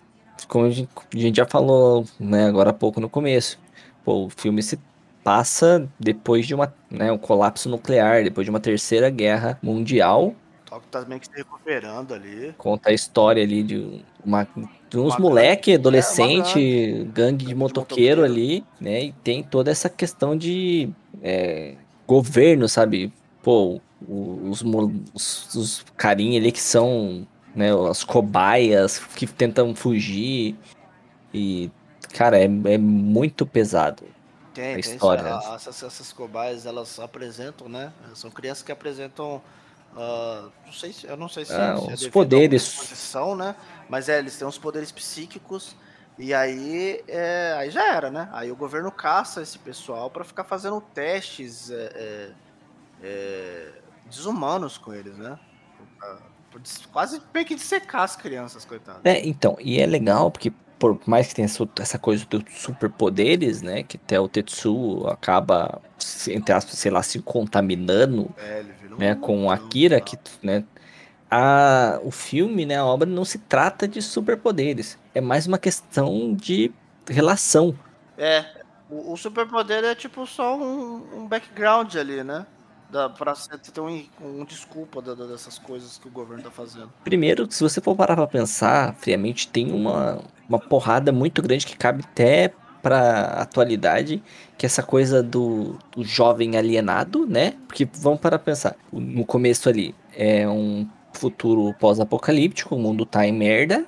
como 0.49 0.65
a 0.65 0.69
gente 0.69 0.89
a 1.15 1.17
gente 1.17 1.37
já 1.37 1.45
falou, 1.45 2.05
né, 2.19 2.47
agora 2.47 2.71
há 2.71 2.73
pouco 2.73 2.99
no 2.99 3.09
começo. 3.09 3.57
Pô, 4.03 4.25
o 4.25 4.29
filme 4.29 4.61
se 4.61 4.77
passa 5.29 5.87
depois 5.99 6.47
de 6.47 6.55
uma, 6.55 6.73
né, 6.89 7.11
um 7.11 7.17
colapso 7.19 7.69
nuclear, 7.69 8.23
depois 8.23 8.45
de 8.45 8.49
uma 8.49 8.59
terceira 8.59 9.11
guerra 9.11 9.59
mundial. 9.61 10.33
Tóquio 10.65 10.89
tá 10.89 11.05
meio 11.05 11.21
que 11.21 11.27
se 11.27 11.35
recuperando 11.35 12.15
ali. 12.15 12.55
Conta 12.57 12.89
a 12.89 12.93
história 12.93 13.43
ali 13.43 13.61
de, 13.61 14.03
uma, 14.25 14.47
de 14.89 14.97
uns 14.97 15.13
Uma 15.13 15.19
moleque, 15.19 15.69
gangue. 15.69 15.71
É, 15.71 15.75
adolescente, 15.75 17.03
gangue 17.13 17.45
de 17.45 17.49
de 17.49 17.55
motoqueiro 17.55 18.21
motoqueiro. 18.21 18.23
ali, 18.23 18.65
né? 18.81 19.03
E 19.03 19.11
tem 19.23 19.43
toda 19.43 19.69
essa 19.69 19.87
questão 19.87 20.35
de 20.35 20.89
é, 21.21 21.75
governo, 22.07 22.67
sabe? 22.67 23.13
Pô, 23.43 23.79
os, 24.07 24.63
os, 25.13 25.55
os 25.55 25.85
carinha 25.95 26.39
ali 26.39 26.51
que 26.51 26.61
são, 26.61 27.27
né, 27.53 27.67
as 27.87 28.03
cobaias 28.03 28.97
que 28.97 29.27
tentam 29.27 29.75
fugir. 29.75 30.55
E, 31.31 31.69
cara, 32.15 32.39
é, 32.39 32.45
é 32.45 32.77
muito 32.79 33.45
pesado. 33.45 34.03
Tem, 34.53 34.75
A 34.75 34.81
tem 34.81 34.95
história, 34.95 35.21
isso. 35.21 35.29
né? 35.29 35.39
A- 35.51 35.55
Essas, 35.55 35.83
essas 35.83 36.11
cobaias, 36.13 36.65
elas 36.65 36.99
apresentam, 36.99 37.69
né? 37.69 37.91
São 38.15 38.29
crianças 38.31 38.63
que 38.63 38.71
apresentam. 38.71 39.41
ah, 39.95 40.49
não 40.65 40.73
sei 40.73 40.93
se, 40.93 41.07
eu 41.07 41.17
não 41.17 41.29
sei 41.29 41.45
se, 41.45 41.53
Ah, 41.53 41.77
se 41.77 41.91
é 41.91 41.93
os 41.93 42.05
a 42.07 42.11
poderes. 42.11 42.63
disposição, 42.63 43.35
né? 43.35 43.55
Mas 43.89 44.09
é, 44.09 44.19
eles 44.19 44.37
têm 44.37 44.47
uns 44.47 44.57
poderes 44.57 44.91
psíquicos. 44.91 45.75
E 46.17 46.33
aí, 46.33 47.01
é, 47.07 47.55
aí 47.57 47.69
já 47.71 47.93
era, 47.93 48.11
né? 48.11 48.27
Aí 48.33 48.51
o 48.51 48.55
governo 48.55 48.91
caça 48.91 49.41
esse 49.41 49.57
pessoal 49.57 50.09
pra 50.09 50.25
ficar 50.25 50.43
fazendo 50.43 50.81
testes 50.81 51.71
é, 51.71 51.91
é, 51.95 52.31
é, 53.01 53.71
desumanos 54.05 54.77
com 54.77 54.93
eles, 54.93 55.17
né? 55.17 55.39
Quase 56.91 57.21
meio 57.33 57.45
que 57.45 57.55
de 57.55 57.61
secar 57.61 58.03
as 58.03 58.15
crianças, 58.15 58.65
coitadas. 58.65 59.01
É, 59.05 59.25
então, 59.25 59.55
e 59.59 59.79
é 59.79 59.85
legal 59.85 60.29
porque 60.31 60.51
por 60.79 60.97
mais 61.05 61.27
que 61.27 61.35
tenha 61.35 61.47
essa 61.79 61.99
coisa 61.99 62.25
dos 62.25 62.41
superpoderes, 62.55 63.61
né? 63.61 63.83
Que 63.83 63.97
até 63.97 64.19
o 64.19 64.29
Tetsu 64.29 65.05
acaba, 65.07 65.81
entre 66.29 66.53
aspas, 66.53 66.75
sei 66.75 66.89
lá, 66.89 67.03
se 67.03 67.19
contaminando 67.19 68.33
é, 68.37 68.63
né, 68.97 69.15
com 69.15 69.45
o 69.45 69.51
Akira, 69.51 69.99
que, 69.99 70.17
né? 70.41 70.63
A, 71.29 71.99
o 72.01 72.09
filme, 72.09 72.65
né, 72.65 72.77
a 72.77 72.85
obra 72.85 73.07
não 73.07 73.23
se 73.23 73.37
trata 73.37 73.87
de 73.87 74.01
superpoderes. 74.01 74.97
É 75.13 75.21
mais 75.21 75.45
uma 75.45 75.59
questão 75.59 76.33
de 76.33 76.71
relação. 77.07 77.77
É, 78.17 78.45
o, 78.89 79.13
o 79.13 79.17
superpoder 79.17 79.83
é 79.83 79.93
tipo 79.93 80.25
só 80.25 80.57
um, 80.57 81.19
um 81.19 81.27
background 81.27 81.93
ali, 81.95 82.23
né? 82.23 82.47
Da, 82.89 83.07
pra 83.07 83.33
ter 83.33 83.79
um, 83.79 84.03
um 84.19 84.43
desculpa 84.43 85.01
da, 85.01 85.13
dessas 85.13 85.59
coisas 85.59 85.97
que 85.97 86.07
o 86.07 86.11
governo 86.11 86.43
tá 86.43 86.49
fazendo. 86.49 86.91
Primeiro, 87.03 87.47
se 87.49 87.61
você 87.61 87.79
for 87.79 87.95
parar 87.95 88.15
pra 88.15 88.25
pensar 88.25 88.95
friamente, 88.95 89.47
tem 89.47 89.71
uma, 89.71 90.19
uma 90.47 90.59
porrada 90.59 91.11
muito 91.11 91.41
grande 91.41 91.67
que 91.67 91.77
cabe 91.77 92.03
até 92.03 92.51
pra 92.81 93.25
atualidade, 93.41 94.23
que 94.57 94.65
é 94.65 94.67
essa 94.67 94.81
coisa 94.81 95.21
do, 95.21 95.77
do 95.91 96.03
jovem 96.03 96.57
alienado, 96.57 97.25
né? 97.27 97.53
Porque 97.67 97.87
vamos 97.93 98.19
parar 98.19 98.39
pra 98.39 98.53
pensar, 98.53 98.75
no 98.91 99.25
começo 99.25 99.69
ali 99.69 99.93
é 100.15 100.47
um 100.47 100.87
futuro 101.13 101.73
pós-apocalíptico, 101.79 102.75
o 102.75 102.79
mundo 102.79 103.05
tá 103.05 103.25
em 103.25 103.33
merda, 103.33 103.85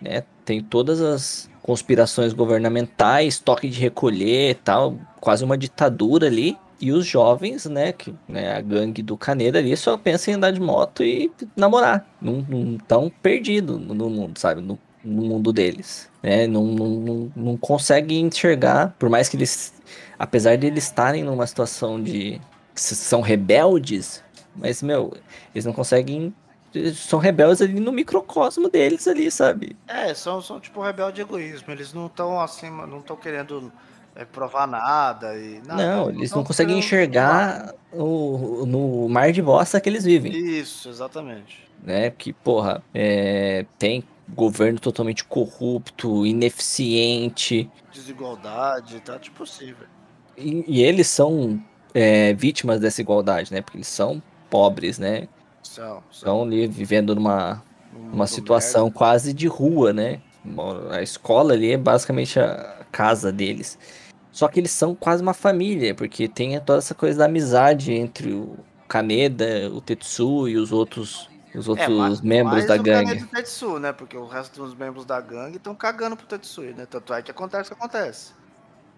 né? 0.00 0.22
Tem 0.44 0.62
todas 0.62 1.00
as 1.00 1.50
conspirações 1.62 2.32
governamentais, 2.32 3.38
toque 3.38 3.68
de 3.68 3.80
recolher 3.80 4.56
tal, 4.62 4.96
quase 5.20 5.44
uma 5.44 5.58
ditadura 5.58 6.28
ali. 6.28 6.56
E 6.80 6.92
os 6.92 7.06
jovens, 7.06 7.64
né, 7.66 7.92
que 7.92 8.14
né, 8.28 8.54
a 8.54 8.60
gangue 8.60 9.02
do 9.02 9.16
Caneda 9.16 9.58
ali 9.58 9.74
só 9.76 9.96
pensa 9.96 10.30
em 10.30 10.34
andar 10.34 10.50
de 10.50 10.60
moto 10.60 11.02
e 11.02 11.30
namorar. 11.56 12.06
Não, 12.20 12.44
não 12.48 12.78
tão 12.78 13.10
no 13.94 14.10
mundo, 14.10 14.38
sabe? 14.38 14.60
No, 14.60 14.78
no 15.02 15.22
mundo 15.22 15.52
deles. 15.52 16.10
Né? 16.22 16.46
Não, 16.46 16.64
não, 16.66 16.88
não, 16.88 17.32
não 17.34 17.56
conseguem 17.56 18.26
enxergar, 18.26 18.94
por 18.98 19.08
mais 19.08 19.28
que 19.28 19.36
eles, 19.36 19.72
apesar 20.18 20.56
de 20.56 20.66
eles 20.66 20.84
estarem 20.84 21.24
numa 21.24 21.46
situação 21.46 22.02
de 22.02 22.40
são 22.74 23.22
rebeldes, 23.22 24.22
mas, 24.54 24.82
meu, 24.82 25.14
eles 25.54 25.64
não 25.64 25.72
conseguem 25.72 26.34
são 26.94 27.18
rebeldes 27.18 27.62
ali 27.62 27.80
no 27.80 27.92
microcosmo 27.92 28.68
deles 28.68 29.06
ali, 29.08 29.30
sabe? 29.30 29.76
É, 29.86 30.12
são, 30.14 30.42
são 30.42 30.60
tipo 30.60 30.82
rebelde 30.82 31.16
de 31.16 31.22
egoísmo. 31.22 31.72
Eles 31.72 31.92
não 31.92 32.06
estão 32.06 32.40
assim, 32.40 32.68
não 32.70 32.98
estão 32.98 33.16
querendo 33.16 33.72
é, 34.16 34.24
provar 34.24 34.66
nada 34.66 35.38
e 35.38 35.60
nada. 35.66 35.96
Não, 35.96 36.10
eles 36.10 36.30
não, 36.30 36.38
não 36.38 36.44
conseguem 36.44 36.78
enxergar 36.78 37.74
o, 37.92 38.64
no 38.66 39.08
mar 39.08 39.30
de 39.30 39.42
bosta 39.42 39.80
que 39.80 39.88
eles 39.88 40.04
vivem. 40.04 40.32
Isso, 40.32 40.88
exatamente. 40.88 41.68
Né? 41.82 42.10
Que, 42.10 42.32
porra, 42.32 42.82
é, 42.94 43.66
tem 43.78 44.02
governo 44.28 44.80
totalmente 44.80 45.22
corrupto, 45.24 46.26
ineficiente. 46.26 47.70
Desigualdade, 47.92 49.00
tá 49.00 49.18
tipo 49.18 49.36
possível. 49.36 49.86
E, 50.36 50.64
e 50.66 50.82
eles 50.82 51.06
são 51.06 51.62
é, 51.94 52.32
vítimas 52.32 52.80
dessa 52.80 53.00
igualdade, 53.00 53.52
né? 53.52 53.60
Porque 53.60 53.78
eles 53.78 53.88
são 53.88 54.22
pobres, 54.50 54.98
né? 54.98 55.28
São, 55.62 56.02
Estão 56.10 56.42
ali 56.42 56.66
vivendo 56.66 57.14
numa 57.14 57.62
uma 58.12 58.26
situação 58.26 58.84
merda. 58.84 58.98
quase 58.98 59.32
de 59.32 59.46
rua, 59.46 59.92
né? 59.92 60.20
A 60.90 61.02
escola 61.02 61.54
ali 61.54 61.72
é 61.72 61.76
basicamente 61.76 62.38
a 62.38 62.84
casa 62.92 63.32
deles. 63.32 63.78
Só 64.36 64.48
que 64.48 64.60
eles 64.60 64.70
são 64.70 64.94
quase 64.94 65.22
uma 65.22 65.32
família, 65.32 65.94
porque 65.94 66.28
tem 66.28 66.60
toda 66.60 66.76
essa 66.76 66.94
coisa 66.94 67.20
da 67.20 67.24
amizade 67.24 67.90
entre 67.94 68.34
o 68.34 68.58
Kaneda, 68.86 69.70
o 69.72 69.80
Tetsu 69.80 70.46
e 70.46 70.58
os 70.58 70.72
outros 70.72 71.30
os 71.54 71.66
é, 71.66 71.70
outros 71.70 71.88
é, 71.88 71.90
mais, 71.90 72.20
membros 72.20 72.52
mais 72.52 72.66
da 72.66 72.74
o 72.74 72.82
gangue. 72.82 73.06
Kaneda 73.06 73.20
e 73.20 73.24
o 73.24 73.28
Tetsu, 73.28 73.78
né? 73.78 73.92
Porque 73.94 74.14
o 74.14 74.26
resto 74.26 74.62
dos 74.62 74.74
membros 74.74 75.06
da 75.06 75.18
gangue 75.22 75.56
estão 75.56 75.74
cagando 75.74 76.18
pro 76.18 76.26
Tetsu, 76.26 76.60
né? 76.60 76.84
Tanto 76.84 77.14
é 77.14 77.22
que 77.22 77.30
acontece 77.30 77.72
o 77.72 77.74
que 77.74 77.82
acontece. 77.82 78.34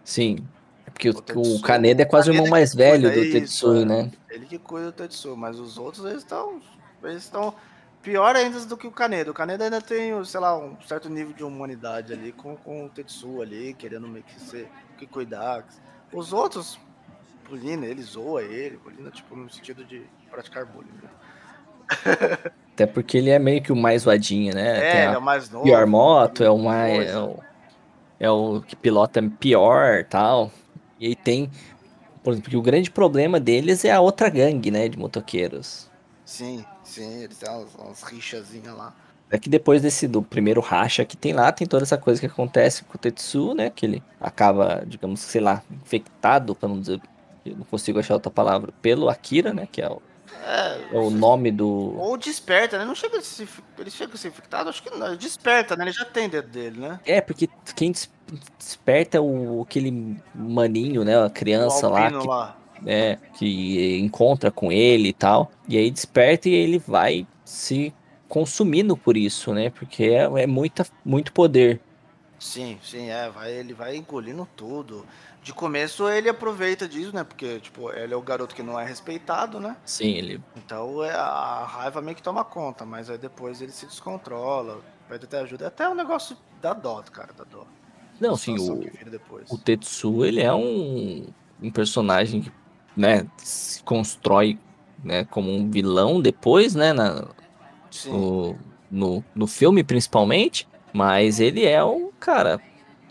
Sim. 0.03 0.45
É 0.85 0.91
porque 0.91 1.09
o, 1.09 1.13
o, 1.13 1.23
Tetsu, 1.23 1.55
o 1.55 1.63
Kaneda 1.63 2.03
é 2.03 2.05
quase 2.05 2.31
o, 2.31 2.33
o 2.33 2.35
irmão 2.35 2.51
mais 2.51 2.75
velho 2.75 3.09
do 3.09 3.31
Tetsu, 3.31 3.87
né? 3.87 4.11
Ele 4.29 4.45
que 4.45 4.59
cuida 4.59 4.87
do 4.87 4.93
Tetsu, 4.93 5.37
mas 5.37 5.61
os 5.61 5.79
outros 5.79 6.05
eles 6.05 6.19
estão. 6.19 6.61
Eles 7.01 7.23
estão 7.23 7.55
pior 8.03 8.35
ainda 8.35 8.59
do 8.67 8.77
que 8.77 8.89
o 8.89 8.91
Kaneda. 8.91 9.31
O 9.31 9.35
Kaneda 9.35 9.63
ainda 9.63 9.81
tem, 9.81 10.25
sei 10.25 10.41
lá, 10.41 10.59
um 10.59 10.77
certo 10.81 11.09
nível 11.09 11.33
de 11.33 11.45
humanidade 11.45 12.13
ali 12.13 12.33
com, 12.33 12.57
com 12.57 12.87
o 12.87 12.89
Tetsu 12.89 13.41
ali, 13.41 13.73
querendo 13.75 14.09
meio 14.09 14.25
que, 14.25 14.41
ser, 14.41 14.69
que 14.99 15.07
cuidar. 15.07 15.65
Os 16.13 16.33
outros, 16.33 16.79
Polina, 17.45 17.87
ele 17.87 18.03
zoa 18.03 18.43
ele, 18.43 18.77
Polina, 18.79 19.11
tipo, 19.11 19.35
no 19.37 19.49
sentido 19.49 19.85
de 19.85 20.03
praticar 20.31 20.67
bullying. 20.67 20.91
Né? 21.03 21.09
Até 22.75 22.87
porque 22.87 23.19
ele 23.19 23.31
é 23.31 23.39
meio 23.39 23.63
que 23.63 23.73
o 23.73 23.77
mais 23.77 24.03
zoadinho, 24.03 24.55
né? 24.55 24.79
É, 24.79 25.05
ele 25.07 25.15
é 25.15 25.19
o 25.19 25.23
mais 25.23 25.51
novo. 25.51 25.65
Pior 25.65 25.87
moto, 25.87 26.45
é 26.45 26.51
o 26.51 26.59
mais. 26.59 27.09
É 27.09 27.19
o, 27.19 27.39
é 28.21 28.31
o 28.31 28.61
que 28.61 28.77
pilota 28.77 29.23
pior 29.41 30.05
tal. 30.05 30.51
E 31.01 31.07
aí 31.07 31.17
tem. 31.17 31.51
Por 32.23 32.33
exemplo, 32.33 32.59
o 32.59 32.63
grande 32.63 32.91
problema 32.91 33.41
deles 33.41 33.85
é 33.85 33.91
a 33.91 34.01
outra 34.01 34.29
gangue, 34.29 34.71
né? 34.71 34.89
De 34.89 34.99
motoqueiros. 34.99 35.91
Sim, 36.25 36.65
sim, 36.85 37.23
eles 37.23 37.39
têm 37.39 37.51
umas, 37.51 37.75
umas 37.75 38.03
rixazinhas 38.03 38.77
lá. 38.77 38.95
É 39.31 39.39
que 39.39 39.49
depois 39.49 39.83
desse 39.83 40.09
do 40.09 40.23
primeiro 40.23 40.61
racha 40.61 41.05
que 41.05 41.17
tem 41.17 41.33
lá, 41.33 41.53
tem 41.53 41.67
toda 41.67 41.83
essa 41.83 41.99
coisa 41.99 42.19
que 42.19 42.27
acontece 42.27 42.85
com 42.85 42.97
o 42.97 42.99
Tetsu, 42.99 43.55
né? 43.55 43.71
Que 43.71 43.85
ele 43.85 44.03
acaba, 44.21 44.83
digamos, 44.87 45.21
sei 45.21 45.41
lá, 45.41 45.63
infectado, 45.71 46.55
pra 46.55 46.69
não 46.69 46.81
dizer. 46.81 47.01
Eu 47.45 47.57
não 47.57 47.65
consigo 47.65 47.99
achar 47.99 48.15
outra 48.15 48.31
palavra, 48.31 48.73
pelo 48.81 49.09
Akira, 49.09 49.53
né? 49.53 49.69
Que 49.71 49.83
é 49.83 49.89
o, 49.89 50.01
é, 50.47 50.97
é 50.97 50.99
o 50.99 51.11
nome 51.11 51.51
do. 51.51 51.95
Ou 51.99 52.17
desperta, 52.17 52.79
né? 52.79 52.85
Não 52.85 52.95
chega 52.95 53.19
a 53.19 53.23
ser. 53.23 53.49
Ele 53.79 53.91
chega 53.91 54.15
a 54.15 54.17
ser 54.17 54.29
infectado? 54.29 54.71
Acho 54.71 54.83
que 54.83 54.91
não. 54.91 55.17
Desperta, 55.17 55.77
né? 55.77 55.85
Ele 55.85 55.93
já 55.93 56.05
tem 56.05 56.29
dentro 56.29 56.51
dele, 56.51 56.81
né? 56.81 57.01
É, 57.05 57.21
porque 57.21 57.49
quem 57.75 57.93
desperta 58.59 59.19
é 59.19 59.21
o, 59.21 59.63
aquele 59.63 60.19
maninho, 60.35 61.05
né? 61.05 61.23
A 61.23 61.31
criança 61.31 61.89
lá. 61.89 62.11
Que, 62.11 62.27
lá. 62.27 62.57
É, 62.87 63.19
que 63.35 63.99
encontra 63.99 64.51
com 64.51 64.71
ele 64.71 65.09
e 65.09 65.13
tal. 65.13 65.51
E 65.69 65.77
aí 65.77 65.91
desperta 65.91 66.49
e 66.49 66.55
ele 66.55 66.79
vai 66.79 67.27
se 67.45 67.93
consumindo 68.29 68.97
por 68.97 69.17
isso, 69.17 69.53
né? 69.55 69.71
Porque 69.71 70.05
é, 70.05 70.25
é 70.43 70.47
muita, 70.47 70.87
muito 71.05 71.33
poder. 71.33 71.81
Sim, 72.39 72.79
sim, 72.83 73.11
é. 73.11 73.29
Vai, 73.31 73.53
ele 73.53 73.75
vai 73.75 73.97
engolindo 73.97 74.49
tudo 74.57 75.05
de 75.49 75.55
começo 75.55 76.09
ele 76.09 76.29
aproveita 76.29 76.87
disso, 76.87 77.15
né? 77.15 77.25
Porque, 77.25 77.59
tipo, 77.61 77.91
ele 77.91 78.13
é 78.13 78.17
o 78.17 78.21
garoto 78.21 78.55
que 78.55 78.63
não 78.63 78.79
é 78.79 78.85
respeitado, 78.85 79.59
né? 79.59 79.77
Sim, 79.85 80.11
ele. 80.11 80.41
Então 80.57 81.03
é, 81.03 81.11
a 81.11 81.65
raiva 81.65 82.03
meio 82.03 82.15
que 82.15 82.23
toma 82.23 82.45
conta, 82.45 82.85
mas 82.85 83.09
aí 83.09 83.17
depois 83.17 83.63
ele 83.63 83.73
se 83.73 83.87
descontrola, 83.87 84.81
pede 85.09 85.25
até 85.25 85.41
ajuda. 85.41 85.65
É 85.65 85.69
até 85.69 85.89
um 85.89 85.95
negócio 85.95 86.37
da 86.61 86.75
dó, 86.75 87.03
cara, 87.11 87.33
da 87.33 87.45
dó. 87.45 87.67
Não, 88.21 88.37
sim, 88.37 88.59
o, 88.59 89.55
o 89.55 89.57
Tetsu, 89.57 90.25
ele 90.25 90.43
é 90.43 90.53
um, 90.53 91.29
um 91.63 91.71
personagem 91.71 92.43
que, 92.43 92.53
né, 92.97 93.27
se 93.39 93.83
constrói, 93.85 94.59
né, 95.03 95.25
como 95.25 95.51
um 95.51 95.71
vilão 95.71 96.21
depois, 96.21 96.75
né, 96.75 96.93
na, 96.93 97.29
no, 98.07 98.57
no, 98.91 99.25
no 99.35 99.47
filme 99.47 99.83
principalmente, 99.83 100.67
mas 100.93 101.41
ele 101.41 101.65
é 101.65 101.83
um, 101.85 102.11
cara, 102.19 102.61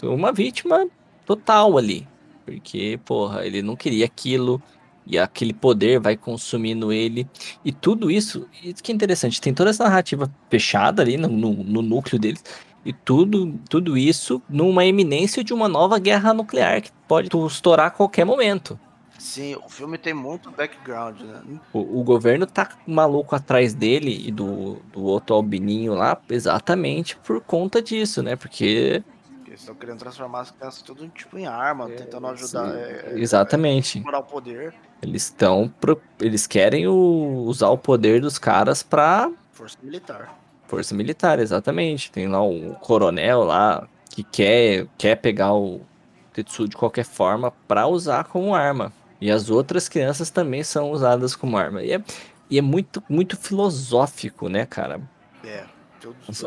uma 0.02 0.32
vítima 0.32 0.88
total 1.26 1.78
ali, 1.78 2.08
porque, 2.46 3.00
porra, 3.04 3.46
ele 3.46 3.62
não 3.62 3.76
queria 3.76 4.06
aquilo. 4.06 4.62
E 5.10 5.18
aquele 5.18 5.54
poder 5.54 6.02
vai 6.02 6.18
consumindo 6.18 6.92
ele. 6.92 7.26
E 7.64 7.72
tudo 7.72 8.12
isso, 8.12 8.46
isso 8.62 8.84
que 8.84 8.92
é 8.92 8.96
interessante, 8.96 9.40
tem 9.40 9.54
toda 9.54 9.70
essa 9.70 9.86
narrativa 9.86 10.30
fechada 10.50 11.02
ali 11.02 11.16
no, 11.16 11.30
no, 11.30 11.54
no 11.54 11.82
núcleo 11.82 12.20
deles. 12.20 12.44
E 12.86 12.92
tudo, 12.92 13.58
tudo 13.70 13.98
isso 13.98 14.42
numa 14.50 14.86
eminência 14.86 15.44
de 15.44 15.54
uma 15.54 15.70
nova 15.70 15.98
guerra 15.98 16.34
nuclear 16.34 16.82
que 16.82 16.92
pode 17.08 17.30
estourar 17.48 17.88
a 17.88 17.90
qualquer 17.90 18.26
momento. 18.26 18.78
Sim, 19.18 19.56
o 19.56 19.70
filme 19.70 19.98
tem 19.98 20.14
muito 20.14 20.52
background, 20.52 21.22
né? 21.22 21.42
O, 21.74 22.00
o, 22.00 22.04
governo 22.04 22.46
tá 22.46 22.70
maluco 22.86 23.36
atrás 23.36 23.74
dele 23.74 24.28
e 24.28 24.32
do, 24.32 24.76
do 24.92 25.04
outro 25.04 25.36
albininho 25.36 25.94
lá, 25.96 26.22
exatamente 26.30 27.18
por 27.18 27.42
conta 27.42 27.82
disso, 27.82 28.22
né? 28.22 28.36
Porque 28.36 29.04
eles 29.58 29.64
estão 29.64 29.76
querendo 29.76 29.98
transformar 29.98 30.42
as 30.42 30.52
crianças 30.52 30.82
tudo 30.84 31.08
tipo 31.10 31.36
em 31.38 31.48
arma, 31.48 31.90
é, 31.90 31.96
tentando 31.96 32.28
ajudar. 32.28 32.76
É, 32.76 33.06
é, 33.08 33.20
Exatamente. 33.20 34.04
É, 34.08 34.18
o 34.18 34.24
poder. 34.24 34.74
Eles 35.02 35.24
estão. 35.24 35.74
Eles 36.20 36.46
querem 36.46 36.88
o... 36.88 37.44
usar 37.48 37.70
o 37.70 37.78
poder 37.78 38.22
dos 38.22 38.38
caras 38.38 38.84
pra. 38.84 39.32
Força 39.52 39.78
militar. 39.82 40.38
Força 40.68 40.94
militar, 40.94 41.40
exatamente. 41.40 42.12
Tem 42.12 42.28
lá 42.28 42.44
o 42.44 42.76
coronel 42.76 43.44
lá 43.44 43.88
que 44.12 44.24
quer, 44.24 44.86
quer 44.96 45.16
pegar 45.16 45.54
o 45.56 45.82
Tetsu 46.34 46.68
de 46.68 46.78
qualquer 46.78 47.06
forma 47.06 47.52
pra 47.68 47.88
usar 47.88 48.26
como 48.26 48.54
arma. 48.54 48.94
E 49.20 49.32
as 49.32 49.50
outras 49.50 49.90
crianças 49.90 50.30
também 50.30 50.64
são 50.64 50.92
usadas 50.92 51.36
como 51.36 51.58
arma. 51.58 51.84
E 51.84 51.92
é, 51.92 52.02
e 52.50 52.58
é 52.58 52.62
muito, 52.62 53.04
muito 53.10 53.36
filosófico, 53.36 54.48
né, 54.48 54.66
cara? 54.66 55.02
É. 55.44 55.66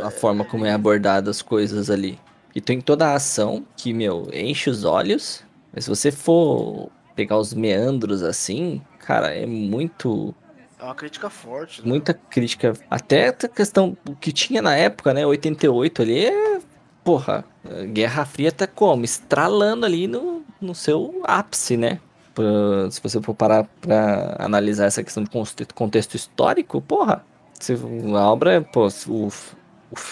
A, 0.00 0.06
a 0.06 0.10
forma 0.10 0.44
como 0.44 0.64
é 0.64 0.72
abordada 0.72 1.30
as 1.30 1.42
coisas 1.42 1.90
ali. 1.90 2.18
E 2.54 2.60
tem 2.60 2.80
toda 2.80 3.08
a 3.08 3.14
ação 3.14 3.64
que, 3.76 3.92
meu, 3.92 4.28
enche 4.32 4.70
os 4.70 4.84
olhos. 4.84 5.44
Mas 5.72 5.84
se 5.84 5.90
você 5.90 6.10
for 6.10 6.90
pegar 7.14 7.38
os 7.38 7.52
meandros 7.52 8.22
assim, 8.22 8.80
cara, 8.98 9.34
é 9.34 9.46
muito 9.46 10.34
É 10.78 10.84
uma 10.84 10.94
crítica 10.94 11.28
forte. 11.28 11.82
Né? 11.82 11.88
Muita 11.88 12.14
crítica. 12.14 12.72
Até 12.90 13.28
a 13.28 13.32
questão 13.32 13.96
que 14.20 14.32
tinha 14.32 14.62
na 14.62 14.76
época, 14.76 15.12
né? 15.12 15.26
88 15.26 16.02
ali 16.02 16.26
é. 16.26 16.60
Porra, 17.04 17.44
Guerra 17.92 18.24
Fria 18.24 18.52
tá 18.52 18.66
como? 18.66 19.04
Estralando 19.04 19.86
ali 19.86 20.06
no, 20.06 20.44
no 20.60 20.74
seu 20.74 21.22
ápice, 21.24 21.76
né? 21.76 21.98
Pra, 22.40 22.90
se 22.90 23.00
você 23.02 23.20
for 23.20 23.34
parar 23.34 23.64
pra 23.80 24.36
analisar 24.38 24.86
essa 24.86 25.02
questão 25.04 25.22
de 25.22 25.30
contexto 25.74 26.14
histórico, 26.14 26.80
porra, 26.80 27.22
a 28.16 28.30
obra, 28.30 28.62
pô, 28.62 28.88
o, 29.08 29.28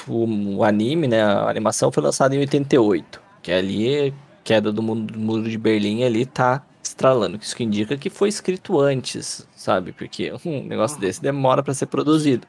o, 0.08 0.56
o, 0.56 0.64
anime, 0.64 1.08
né? 1.08 1.23
A 1.23 1.49
animação 1.49 1.90
foi 1.90 2.02
lançada 2.02 2.35
em 2.35 2.40
88. 2.40 3.20
Que 3.42 3.50
ali, 3.50 4.12
queda 4.44 4.70
do, 4.70 4.82
mundo, 4.82 5.12
do 5.12 5.18
muro 5.18 5.49
de 5.49 5.56
Berlim 5.56 6.04
ali 6.04 6.26
tá 6.26 6.62
estralando. 6.82 7.38
Isso 7.40 7.56
que 7.56 7.64
indica 7.64 7.97
que 7.97 8.11
foi 8.11 8.28
escrito 8.28 8.78
antes, 8.78 9.49
sabe? 9.56 9.92
Porque 9.92 10.30
um 10.44 10.64
negócio 10.64 10.97
uhum. 10.97 11.00
desse 11.00 11.23
demora 11.23 11.62
para 11.62 11.73
ser 11.73 11.87
produzido. 11.87 12.47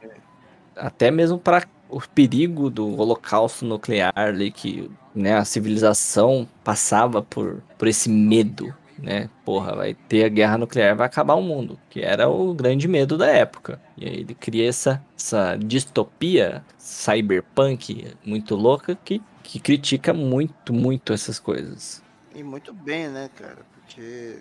Até 0.76 1.10
mesmo 1.10 1.38
para 1.38 1.66
o 1.90 2.02
perigo 2.02 2.70
do 2.70 3.00
holocausto 3.00 3.66
nuclear 3.66 4.14
ali, 4.16 4.52
que 4.52 4.92
né, 5.16 5.38
a 5.38 5.46
civilização 5.46 6.48
passava 6.64 7.22
por, 7.22 7.64
por 7.78 7.88
esse 7.88 8.10
medo, 8.10 8.74
né? 9.02 9.30
Porra, 9.46 9.76
vai 9.76 9.94
ter 9.94 10.26
a 10.26 10.30
guerra 10.30 10.58
nuclear, 10.58 10.96
vai 10.96 11.08
acabar 11.08 11.36
o 11.36 11.42
mundo, 11.42 11.80
que 11.90 12.02
era 12.02 12.30
o 12.30 12.54
grande 12.54 12.88
medo 12.88 13.18
da 13.18 13.28
época. 13.28 13.82
E 13.98 14.06
aí 14.06 14.16
ele 14.18 14.36
cria 14.36 14.68
essa, 14.68 15.04
essa 15.18 15.56
distopia 15.56 16.64
cyberpunk 16.78 18.14
muito 18.26 18.56
louca 18.56 18.96
que, 18.96 19.22
que 19.44 19.60
critica 19.60 20.14
muito, 20.14 20.74
muito 20.74 21.14
essas 21.14 21.40
coisas. 21.40 22.04
E 22.34 22.44
muito 22.44 22.74
bem, 22.74 23.10
né, 23.10 23.30
cara? 23.36 23.60
Porque, 23.74 24.40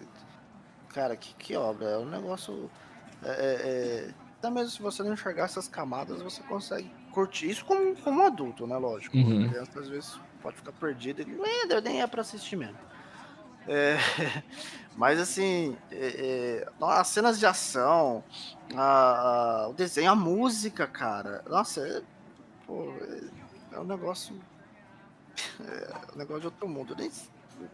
cara, 0.92 1.16
que, 1.16 1.34
que 1.34 1.56
obra? 1.56 1.86
É 1.86 1.98
um 1.98 2.06
negócio. 2.06 2.70
É, 3.22 3.30
é, 3.30 3.32
é, 3.32 4.10
até 4.38 4.50
mesmo 4.50 4.70
se 4.70 4.82
você 4.82 5.02
não 5.02 5.14
enxergar 5.14 5.44
essas 5.44 5.66
camadas, 5.66 6.22
você 6.22 6.42
consegue 6.42 6.90
curtir 7.12 7.50
isso 7.50 7.64
como, 7.64 7.96
como 7.96 8.22
adulto, 8.22 8.66
né? 8.66 8.76
Lógico. 8.76 9.16
Uhum. 9.16 9.48
criança 9.48 9.80
às 9.80 9.88
vezes 9.88 10.20
pode 10.42 10.56
ficar 10.56 10.72
perdida 10.72 11.22
e 11.22 11.24
não 11.24 11.44
é, 11.44 11.80
nem 11.80 12.02
é 12.02 12.06
pra 12.06 12.20
assistir 12.20 12.56
mesmo. 12.56 12.78
É, 13.68 13.96
mas 14.96 15.20
assim, 15.20 15.76
é, 15.90 16.66
é, 16.66 16.68
as 16.80 17.08
cenas 17.08 17.38
de 17.38 17.46
ação, 17.46 18.24
a, 18.74 19.62
a, 19.64 19.68
o 19.68 19.74
desenho, 19.74 20.10
a 20.10 20.14
música, 20.14 20.86
cara. 20.86 21.42
Nossa, 21.48 21.86
é, 21.86 22.02
pô, 22.66 22.92
é, 23.72 23.76
é 23.76 23.80
um 23.80 23.84
negócio. 23.84 24.34
É 25.60 26.14
um 26.14 26.18
negócio 26.18 26.40
de 26.40 26.46
outro 26.48 26.68
mundo. 26.68 26.96
Nem, 26.98 27.12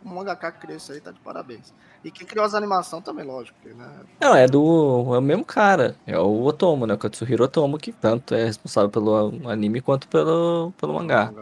o 0.04 0.08
mangaka 0.08 0.52
que 0.52 0.60
criou 0.60 0.76
isso 0.76 0.92
aí 0.92 1.00
tá 1.00 1.10
de 1.10 1.20
parabéns. 1.20 1.72
E 2.04 2.10
quem 2.10 2.26
criou 2.26 2.44
as 2.44 2.54
animações 2.54 3.02
também, 3.02 3.24
lógico. 3.24 3.56
Né? 3.64 4.00
Não, 4.20 4.34
é 4.34 4.46
do. 4.46 5.14
É 5.14 5.18
o 5.18 5.22
mesmo 5.22 5.44
cara. 5.44 5.96
É 6.06 6.18
o 6.18 6.42
Otomo, 6.42 6.86
né? 6.86 6.94
O 6.94 6.98
Katsuhiro 6.98 7.44
Otomo, 7.44 7.78
que 7.78 7.92
tanto 7.92 8.34
é 8.34 8.44
responsável 8.44 8.90
pelo 8.90 9.48
anime 9.48 9.80
quanto 9.80 10.06
pelo, 10.08 10.72
pelo 10.78 10.94
mangá. 10.94 11.32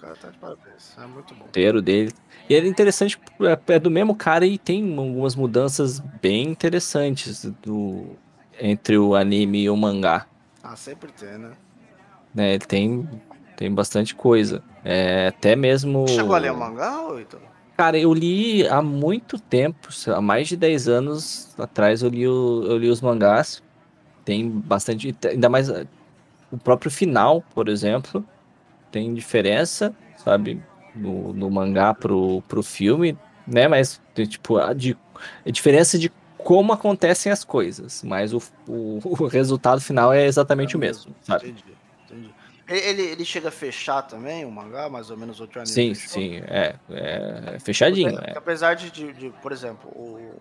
O 0.00 0.02
cara 0.02 0.16
tá 0.16 0.30
de 0.30 0.38
parabéns. 0.38 0.96
É 0.96 1.06
muito 1.06 1.34
bom. 1.34 1.42
O 1.42 1.46
roteiro 1.46 1.82
dele. 1.82 2.10
E 2.48 2.54
é 2.54 2.66
interessante, 2.66 3.20
é, 3.42 3.74
é 3.74 3.78
do 3.78 3.90
mesmo 3.90 4.14
cara 4.16 4.46
e 4.46 4.56
tem 4.56 4.96
algumas 4.96 5.36
mudanças 5.36 6.00
bem 6.00 6.48
interessantes 6.48 7.44
do, 7.62 8.16
entre 8.58 8.96
o 8.96 9.14
anime 9.14 9.64
e 9.64 9.68
o 9.68 9.76
mangá. 9.76 10.26
Ah, 10.62 10.74
sempre 10.74 11.12
tem, 11.12 11.36
né? 11.36 11.50
né 12.34 12.58
tem, 12.58 13.06
tem 13.58 13.70
bastante 13.70 14.14
coisa. 14.14 14.62
É, 14.82 15.26
até 15.28 15.54
mesmo. 15.54 16.08
Chegou 16.08 16.34
a 16.34 16.38
ler 16.38 16.52
o 16.52 16.56
mangá, 16.56 17.02
ou 17.02 17.20
então? 17.20 17.40
Cara, 17.76 17.98
eu 17.98 18.14
li 18.14 18.66
há 18.66 18.80
muito 18.80 19.38
tempo, 19.38 19.88
há 20.06 20.20
mais 20.22 20.48
de 20.48 20.56
10 20.56 20.88
anos 20.88 21.54
atrás 21.58 22.02
eu 22.02 22.08
li, 22.08 22.26
o, 22.26 22.64
eu 22.66 22.78
li 22.78 22.88
os 22.88 23.02
mangás. 23.02 23.62
Tem 24.24 24.48
bastante. 24.48 25.14
Ainda 25.26 25.50
mais 25.50 25.68
o 26.50 26.56
próprio 26.56 26.90
final, 26.90 27.44
por 27.54 27.68
exemplo, 27.68 28.24
tem 28.90 29.12
diferença, 29.14 29.94
sabe? 30.16 30.62
No, 30.94 31.50
mangá 31.50 31.94
pro, 31.94 32.42
pro 32.48 32.62
filme, 32.62 33.16
né? 33.46 33.68
Mas, 33.68 34.00
tipo, 34.14 34.58
a, 34.58 34.72
de, 34.72 34.96
a 35.46 35.50
diferença 35.50 35.98
de 35.98 36.10
como 36.38 36.72
acontecem 36.72 37.30
as 37.30 37.44
coisas, 37.44 38.02
mas 38.02 38.32
o, 38.32 38.42
o, 38.66 39.00
o 39.22 39.26
resultado 39.26 39.80
final 39.80 40.12
é 40.12 40.24
exatamente 40.26 40.74
é 40.74 40.76
o 40.76 40.80
mesmo, 40.80 41.14
sabe? 41.22 41.50
Entendi. 41.50 42.34
Ele, 42.70 43.02
ele 43.02 43.24
chega 43.24 43.48
a 43.48 43.50
fechar 43.50 44.02
também 44.02 44.44
o 44.44 44.50
mangá, 44.50 44.88
mais 44.88 45.10
ou 45.10 45.16
menos 45.16 45.40
outro 45.40 45.60
anime? 45.60 45.74
Sim, 45.74 45.92
fechou? 45.92 46.22
sim, 46.22 46.36
é, 46.46 46.76
é 46.88 47.58
fechadinho. 47.58 48.12
Porque, 48.12 48.30
é. 48.30 48.38
Apesar 48.38 48.74
de, 48.74 48.92
de, 48.92 49.12
de, 49.12 49.30
por 49.42 49.50
exemplo, 49.50 49.90
o, 49.90 50.38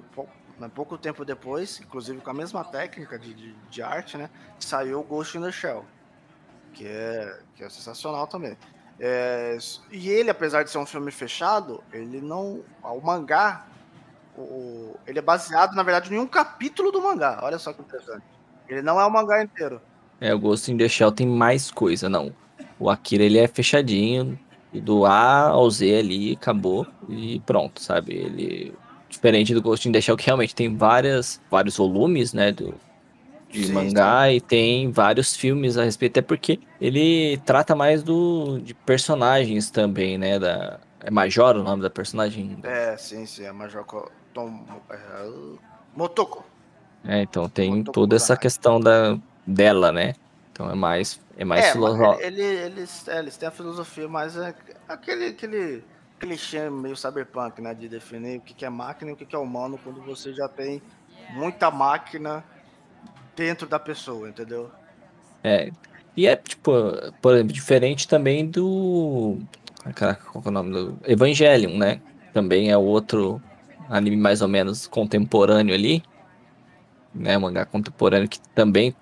né, 0.59 0.69
pouco 0.73 0.95
tempo 0.95 1.25
depois, 1.25 1.79
inclusive 1.79 2.19
com 2.21 2.29
a 2.29 2.33
mesma 2.33 2.63
técnica 2.63 3.17
de, 3.17 3.33
de, 3.33 3.55
de, 3.71 3.81
arte, 3.81 4.15
né, 4.15 4.29
saiu 4.59 4.99
o 4.99 5.03
Ghost 5.03 5.39
in 5.39 5.41
the 5.41 5.51
Shell, 5.51 5.83
que 6.73 6.85
é, 6.85 7.39
que 7.55 7.63
é 7.63 7.69
sensacional 7.69 8.27
também. 8.27 8.57
É, 8.99 9.57
e 9.91 10.09
ele, 10.09 10.29
apesar 10.29 10.63
de 10.63 10.69
ser 10.69 10.77
um 10.77 10.85
filme 10.85 11.11
fechado, 11.11 11.81
ele 11.93 12.19
não. 12.19 12.61
O 12.83 13.01
mangá, 13.01 13.65
o, 14.37 14.95
ele 15.07 15.19
é 15.19 15.21
baseado, 15.21 15.73
na 15.73 15.83
verdade, 15.83 16.13
em 16.13 16.19
um 16.19 16.27
capítulo 16.27 16.91
do 16.91 17.01
mangá. 17.01 17.39
Olha 17.41 17.57
só 17.57 17.71
que 17.71 17.81
interessante. 17.81 18.23
Ele 18.67 18.81
não 18.81 18.99
é 18.99 19.05
o 19.05 19.09
mangá 19.09 19.41
inteiro. 19.41 19.81
É, 20.19 20.33
o 20.33 20.39
Ghost 20.39 20.71
in 20.71 20.77
the 20.77 20.87
Shell 20.87 21.11
tem 21.11 21.25
mais 21.25 21.71
coisa, 21.71 22.09
não. 22.09 22.33
O 22.77 22.89
Akira, 22.89 23.23
ele 23.23 23.37
é 23.37 23.47
fechadinho, 23.47 24.37
do 24.73 25.05
A 25.05 25.47
ao 25.47 25.69
Z 25.69 25.97
ali, 25.97 26.33
acabou, 26.33 26.85
e 27.07 27.39
pronto, 27.45 27.81
sabe? 27.81 28.13
Ele... 28.13 28.73
Diferente 29.07 29.55
do 29.55 29.61
Ghost 29.61 29.89
in 29.89 29.91
the 29.91 29.99
Shell, 29.99 30.15
que 30.15 30.25
realmente 30.27 30.53
tem 30.53 30.75
várias, 30.75 31.41
vários 31.49 31.77
volumes, 31.77 32.31
né, 32.31 32.51
do, 32.51 32.75
de 33.49 33.65
sim, 33.65 33.73
mangá 33.73 34.27
sim. 34.27 34.35
e 34.35 34.41
tem 34.41 34.91
vários 34.91 35.35
filmes 35.35 35.77
a 35.77 35.83
respeito, 35.83 36.19
até 36.19 36.21
porque 36.21 36.59
ele 36.79 37.37
trata 37.45 37.75
mais 37.75 38.03
do 38.03 38.59
de 38.59 38.73
personagens 38.73 39.69
também, 39.71 40.17
né, 40.17 40.37
da 40.37 40.79
é 41.01 41.09
Major 41.09 41.55
o 41.55 41.63
nome 41.63 41.81
da 41.81 41.89
personagem? 41.89 42.59
É, 42.63 42.95
sim, 42.97 43.25
sim, 43.25 43.45
é 43.45 43.51
Major 43.51 43.85
Tom, 44.33 44.65
é, 44.89 44.97
Motoko. 45.95 46.45
É, 47.05 47.21
então 47.21 47.47
tem 47.47 47.69
Motoko 47.71 47.91
toda 47.91 48.15
essa 48.15 48.35
questão 48.35 48.79
da 48.79 49.17
dela, 49.47 49.91
né? 49.91 50.13
Então 50.51 50.69
é 50.69 50.75
mais 50.75 51.19
é 51.37 51.45
mais 51.45 51.65
é, 51.65 51.71
filosófico. 51.71 52.21
Ele, 52.21 52.43
eles, 52.43 53.07
é, 53.07 53.19
eles 53.19 53.37
têm 53.37 53.47
a 53.47 53.51
filosofia, 53.51 54.07
mas 54.09 54.35
é 54.35 54.53
aquele 54.87 55.27
aquele 55.27 55.83
clichê 56.19 56.69
meio 56.69 56.97
cyberpunk, 56.97 57.61
né, 57.61 57.73
de 57.73 57.87
definir 57.87 58.39
o 58.39 58.41
que 58.41 58.65
é 58.65 58.69
máquina 58.69 59.11
e 59.11 59.13
o 59.13 59.17
que 59.17 59.33
é 59.33 59.39
humano 59.39 59.79
quando 59.81 60.01
você 60.01 60.33
já 60.33 60.49
tem 60.49 60.81
muita 61.29 61.71
máquina 61.71 62.43
dentro 63.39 63.65
da 63.67 63.79
pessoa, 63.79 64.27
entendeu? 64.27 64.69
É. 65.41 65.71
E 66.17 66.27
é 66.27 66.35
tipo, 66.35 66.71
por 67.21 67.33
exemplo, 67.33 67.53
diferente 67.53 68.05
também 68.05 68.45
do 68.45 69.39
qual 69.95 70.43
é 70.45 70.47
o 70.49 70.51
nome 70.51 70.71
do 70.73 70.97
Evangelion, 71.05 71.77
né? 71.77 72.01
Também 72.33 72.69
é 72.69 72.77
outro 72.77 73.41
anime 73.87 74.17
mais 74.17 74.41
ou 74.41 74.49
menos 74.49 74.85
contemporâneo 74.87 75.73
ali, 75.73 76.03
né, 77.15 77.37
mangá 77.37 77.65
contemporâneo 77.65 78.27
que 78.27 78.39
também 78.53 78.93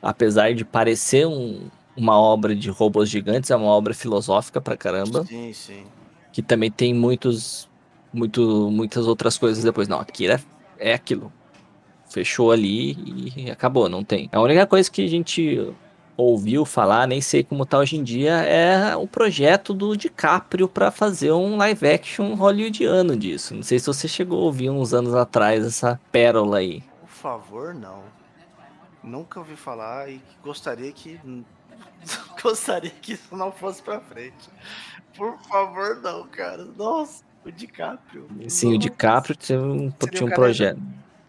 apesar 0.00 0.54
de 0.54 0.64
parecer 0.64 1.26
um, 1.26 1.68
uma 1.96 2.18
obra 2.18 2.54
de 2.54 2.70
robôs 2.70 3.10
gigantes, 3.10 3.50
é 3.50 3.56
uma 3.56 3.66
obra 3.66 3.92
filosófica 3.92 4.60
pra 4.60 4.76
caramba. 4.76 5.24
Sim, 5.26 5.52
sim. 5.52 5.84
Que 6.32 6.40
também 6.40 6.70
tem 6.70 6.94
muitos, 6.94 7.68
muito, 8.12 8.70
muitas 8.70 9.06
outras 9.06 9.36
coisas 9.36 9.62
depois. 9.62 9.88
Não, 9.88 10.00
Akira 10.00 10.40
é 10.78 10.94
aquilo. 10.94 11.30
Fechou 12.10 12.50
ali 12.50 13.32
e 13.36 13.50
acabou, 13.50 13.88
não 13.88 14.04
tem. 14.04 14.28
A 14.32 14.40
única 14.40 14.66
coisa 14.66 14.90
que 14.90 15.04
a 15.04 15.08
gente 15.08 15.72
ouviu 16.16 16.64
falar, 16.66 17.06
nem 17.06 17.20
sei 17.20 17.42
como 17.42 17.64
tá 17.64 17.78
hoje 17.78 17.96
em 17.96 18.02
dia, 18.02 18.32
é 18.42 18.94
o 18.96 19.06
projeto 19.06 19.72
do 19.72 19.96
DiCaprio 19.96 20.68
para 20.68 20.90
fazer 20.90 21.32
um 21.32 21.56
live 21.56 21.86
action 21.86 22.34
hollywoodiano 22.34 23.16
disso. 23.16 23.54
Não 23.54 23.62
sei 23.62 23.78
se 23.78 23.86
você 23.86 24.06
chegou 24.06 24.42
a 24.42 24.44
ouvir 24.44 24.70
uns 24.70 24.92
anos 24.92 25.14
atrás 25.14 25.64
essa 25.64 25.98
pérola 26.12 26.58
aí. 26.58 26.82
Por 27.00 27.08
favor, 27.08 27.74
não 27.74 28.02
nunca 29.02 29.38
ouvi 29.40 29.56
falar 29.56 30.08
e 30.10 30.20
gostaria 30.42 30.92
que 30.92 31.18
gostaria 32.42 32.90
que 32.90 33.14
isso 33.14 33.34
não 33.36 33.50
fosse 33.50 33.82
para 33.82 34.00
frente. 34.00 34.48
Por 35.16 35.38
favor, 35.42 36.00
não, 36.00 36.26
cara. 36.28 36.64
Nossa, 36.76 37.24
o 37.44 37.50
DiCaprio. 37.50 38.28
Sim, 38.48 38.74
o 38.74 38.78
DiCaprio 38.78 39.36
tinha 39.36 39.60
um, 39.60 39.90
tinha 39.90 40.26
um 40.26 40.30
projeto. 40.30 40.80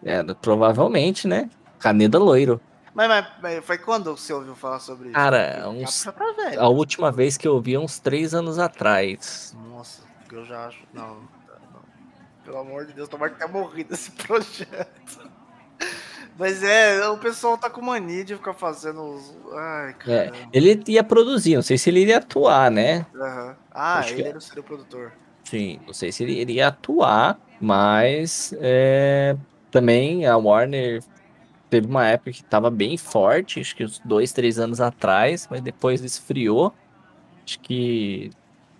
É, 0.03 0.23
provavelmente, 0.35 1.27
né? 1.27 1.49
Caneda 1.79 2.17
loiro. 2.17 2.59
Mas, 2.93 3.07
mas, 3.07 3.27
mas, 3.41 3.65
foi 3.65 3.77
quando 3.77 4.15
você 4.15 4.33
ouviu 4.33 4.55
falar 4.55 4.79
sobre 4.79 5.09
isso? 5.09 5.15
Cara, 5.15 5.69
uns, 5.69 6.03
tá 6.03 6.11
velho, 6.11 6.59
a 6.59 6.67
última 6.67 7.11
vez 7.11 7.37
que 7.37 7.47
eu 7.47 7.53
ouvi 7.53 7.77
uns 7.77 7.99
três 7.99 8.33
anos 8.33 8.59
atrás. 8.59 9.55
Nossa, 9.69 10.03
eu 10.31 10.45
já 10.45 10.67
acho. 10.67 10.79
Não, 10.93 11.07
não. 11.07 11.81
Pelo 12.43 12.57
amor 12.57 12.85
de 12.85 12.93
Deus, 12.93 13.07
tomara 13.07 13.31
que 13.31 13.37
tenha 13.37 13.49
morrido 13.49 13.93
esse 13.93 14.11
projeto. 14.27 15.31
Mas 16.37 16.63
é, 16.63 17.07
o 17.07 17.17
pessoal 17.17 17.57
tá 17.57 17.69
com 17.69 17.81
mania 17.81 18.25
de 18.25 18.35
ficar 18.35 18.53
fazendo 18.53 19.01
os. 19.01 19.33
Ai, 19.53 19.93
cara. 19.93 20.13
É, 20.13 20.31
ele 20.51 20.83
ia 20.87 21.03
produzir, 21.03 21.55
não 21.55 21.61
sei 21.61 21.77
se 21.77 21.89
ele 21.89 22.01
iria 22.01 22.17
atuar, 22.17 22.71
né? 22.71 23.05
Uhum. 23.13 23.55
Ah, 23.71 23.99
Acho 23.99 24.13
ele 24.13 24.23
que... 24.23 24.29
era 24.29 24.39
o 24.39 24.63
produtor. 24.63 25.13
Sim, 25.43 25.79
não 25.85 25.93
sei 25.93 26.11
se 26.11 26.23
ele 26.23 26.39
iria 26.39 26.67
atuar, 26.67 27.39
mas 27.59 28.53
é, 28.59 29.35
também 29.71 30.25
a 30.25 30.37
Warner 30.37 31.01
teve 31.69 31.87
uma 31.87 32.05
época 32.05 32.31
que 32.31 32.43
tava 32.43 32.69
bem 32.69 32.97
forte, 32.97 33.59
acho 33.59 33.75
que 33.75 33.85
uns 33.85 33.99
dois, 34.03 34.33
três 34.33 34.59
anos 34.59 34.81
atrás, 34.81 35.47
mas 35.49 35.61
depois 35.61 36.03
esfriou. 36.03 36.73
Acho 37.45 37.59
que 37.59 38.31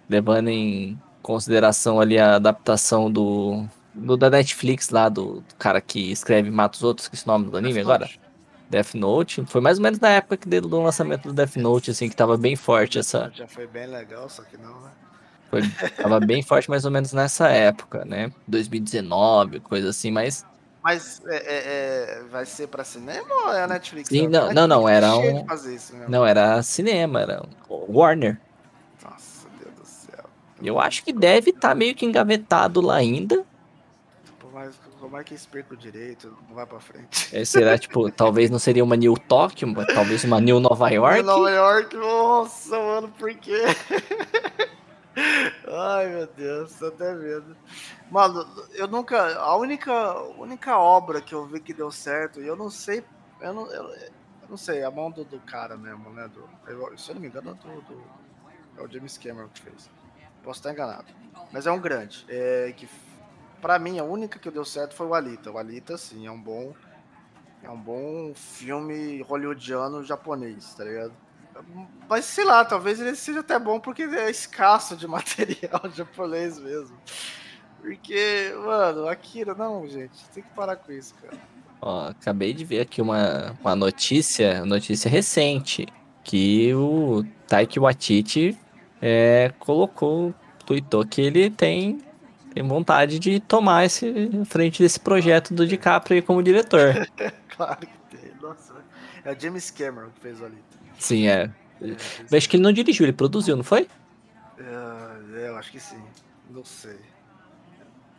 levando 0.09 0.49
em 0.49 0.99
consideração 1.21 1.99
ali 1.99 2.19
a 2.19 2.35
adaptação 2.35 3.09
do, 3.09 3.65
do 3.93 4.17
da 4.17 4.29
Netflix 4.29 4.89
lá, 4.89 5.07
do, 5.07 5.35
do 5.35 5.55
cara 5.57 5.79
que 5.79 6.11
escreve 6.11 6.51
Mata 6.51 6.75
os 6.75 6.83
Outros, 6.83 7.07
que 7.07 7.15
é 7.15 7.17
esse 7.17 7.27
nome 7.27 7.49
do 7.49 7.57
anime 7.57 7.75
Death 7.75 7.83
agora? 7.83 8.05
Note. 8.05 8.19
Death 8.69 8.93
Note. 8.93 9.45
Foi 9.47 9.61
mais 9.61 9.77
ou 9.77 9.83
menos 9.83 9.99
na 9.99 10.09
época 10.09 10.37
que 10.37 10.47
deu 10.47 10.61
do 10.61 10.81
lançamento 10.81 11.23
do 11.23 11.33
Death 11.33 11.55
Note, 11.57 11.91
assim, 11.91 12.09
que 12.09 12.15
tava 12.15 12.37
bem 12.37 12.55
forte 12.55 12.99
essa. 12.99 13.31
Já 13.35 13.47
foi 13.47 13.67
bem 13.67 13.87
legal, 13.87 14.29
só 14.29 14.43
que 14.43 14.57
não, 14.57 14.81
né? 14.81 14.89
Foi, 15.49 15.61
tava 15.97 16.19
bem 16.21 16.41
forte 16.41 16.69
mais 16.69 16.85
ou 16.85 16.91
menos 16.91 17.11
nessa 17.11 17.49
época, 17.49 18.05
né? 18.05 18.31
2019, 18.47 19.59
coisa 19.59 19.89
assim, 19.89 20.09
mas. 20.09 20.45
Mas 20.83 21.21
é, 21.27 21.35
é- 21.35 21.41
é- 22.19 22.23
vai 22.31 22.45
ser 22.45 22.67
pra 22.67 22.83
cinema 22.83 23.27
ou 23.45 23.53
é 23.53 23.63
a 23.63 23.67
Netflix? 23.67 24.09
Sim, 24.09 24.25
A 24.25 24.29
não- 24.29 24.29
Netflix 24.47 24.55
não, 24.55 24.67
não, 24.67 24.89
é 24.89 24.95
era 24.95 25.15
um-. 25.15 25.45
Não, 26.07 26.25
era 26.25 26.63
cinema, 26.63 27.21
era 27.21 27.43
Warner. 27.69 28.39
Nossa, 29.03 29.47
Deus 29.59 29.75
do 29.75 29.85
céu. 29.85 30.25
Eu 30.61 30.79
acho 30.79 31.03
que 31.03 31.13
deve 31.13 31.51
estar 31.51 31.75
meio 31.75 31.93
que 31.93 32.05
engavetado 32.05 32.81
lá 32.81 32.95
ainda. 32.95 33.43
Por 34.39 34.51
mais, 34.51 34.73
como 34.99 35.17
é 35.17 35.23
que 35.23 35.33
eles 35.33 35.45
percam 35.45 35.77
o 35.77 35.79
direito, 35.79 36.35
não 36.49 36.55
vai 36.55 36.65
pra 36.65 36.79
frente. 36.79 37.29
É, 37.35 37.45
será, 37.45 37.77
tipo, 37.77 38.09
talvez 38.11 38.49
não 38.49 38.57
seria 38.59 38.83
uma 38.83 38.95
New 38.95 39.13
Tóquio, 39.15 39.67
mas 39.67 39.85
talvez 39.93 40.23
uma 40.23 40.41
New 40.41 40.59
Nova 40.59 40.89
York. 40.89 41.21
Nova 41.21 41.49
York, 41.51 41.95
nossa, 41.95 42.77
mano, 42.79 43.07
por 43.19 43.31
quê? 43.35 43.61
Ai, 45.67 46.07
meu 46.07 46.27
Deus, 46.27 46.73
tô 46.75 46.87
até 46.87 47.13
vendo. 47.15 47.55
Mano, 48.09 48.45
eu 48.73 48.87
nunca. 48.87 49.35
A 49.37 49.55
única, 49.57 50.19
única 50.37 50.77
obra 50.77 51.21
que 51.21 51.33
eu 51.33 51.45
vi 51.45 51.59
que 51.59 51.73
deu 51.73 51.91
certo, 51.91 52.41
e 52.41 52.47
eu 52.47 52.55
não 52.55 52.69
sei. 52.69 53.03
Eu 53.39 53.53
não, 53.53 53.71
eu, 53.71 53.83
eu 53.93 54.49
não 54.49 54.57
sei, 54.57 54.83
a 54.83 54.91
mão 54.91 55.11
do, 55.11 55.23
do 55.25 55.39
cara 55.41 55.75
mesmo, 55.77 56.09
né? 56.11 56.27
Do, 56.27 56.47
eu- 56.67 56.97
se 56.97 57.09
eu 57.11 57.15
não 57.15 57.21
me 57.21 57.27
engano, 57.27 57.51
é 57.51 57.53
do, 57.53 57.81
do- 57.81 58.03
é 58.77 58.81
o 58.83 58.91
James 58.91 59.17
Cameron 59.17 59.49
que 59.49 59.61
fez. 59.61 59.89
Posso 60.43 60.59
estar 60.59 60.71
enganado. 60.71 61.07
Mas 61.51 61.67
é 61.67 61.71
um 61.71 61.79
grande. 61.79 62.25
É, 62.29 62.73
que, 62.77 62.87
pra 63.61 63.79
mim, 63.79 63.99
a 63.99 64.03
única 64.03 64.39
que 64.39 64.51
deu 64.51 64.65
certo 64.65 64.95
foi 64.95 65.07
o 65.07 65.13
Alita. 65.15 65.51
O 65.51 65.57
Alita, 65.57 65.97
sim, 65.97 66.27
é 66.27 66.31
um 66.31 66.41
bom. 66.41 66.73
É 67.63 67.69
um 67.69 67.79
bom 67.79 68.33
filme 68.35 69.21
hollywoodiano 69.23 70.03
japonês, 70.03 70.73
tá 70.75 70.83
ligado? 70.83 71.13
Mas 72.09 72.25
sei 72.25 72.43
lá, 72.43 72.65
talvez 72.65 72.99
ele 72.99 73.15
seja 73.15 73.39
até 73.39 73.57
bom 73.57 73.79
porque 73.79 74.03
é 74.03 74.29
escasso 74.29 74.95
de 74.95 75.07
material 75.07 75.81
japonês 75.93 76.59
mesmo. 76.59 76.97
Porque, 77.81 78.53
mano, 78.63 79.07
Akira, 79.07 79.55
não, 79.55 79.87
gente, 79.87 80.23
tem 80.33 80.43
que 80.43 80.49
parar 80.49 80.75
com 80.75 80.91
isso, 80.91 81.15
cara. 81.15 81.35
Ó, 81.81 82.09
acabei 82.09 82.53
de 82.53 82.63
ver 82.63 82.81
aqui 82.81 83.01
uma, 83.01 83.55
uma 83.59 83.75
notícia, 83.75 84.63
notícia 84.65 85.09
recente, 85.09 85.87
que 86.23 86.71
o 86.75 87.25
Taiki 87.47 87.79
Waititi 87.79 88.55
é, 89.01 89.51
colocou, 89.57 90.33
tweetou 90.63 91.05
que 91.05 91.21
ele 91.21 91.49
tem, 91.49 91.99
tem 92.53 92.67
vontade 92.67 93.17
de 93.17 93.39
tomar 93.39 93.85
esse 93.85 94.29
frente 94.45 94.83
desse 94.83 94.99
projeto 94.99 95.53
do 95.53 95.65
DiCaprio 95.65 96.21
como 96.23 96.43
diretor. 96.43 97.07
Claro 97.57 97.79
que 97.79 98.17
tem. 98.17 98.31
Nossa, 98.41 98.73
é 99.23 99.33
o 99.33 99.39
James 99.39 99.69
Cameron 99.69 100.09
que 100.15 100.21
fez 100.21 100.39
o 100.41 100.45
Alita. 100.45 100.70
Sim, 100.99 101.27
é. 101.27 101.43
É, 101.81 101.85
Eu 102.31 102.37
acho 102.37 102.49
que 102.49 102.55
ele 102.55 102.63
não 102.63 102.71
dirigiu, 102.73 103.05
ele 103.05 103.13
produziu, 103.13 103.55
não 103.55 103.63
foi? 103.63 103.87
é, 104.57 105.47
eu 105.47 105.57
acho 105.57 105.71
que 105.71 105.79
sim. 105.79 106.01
Não 106.49 106.63
sei. 106.63 106.99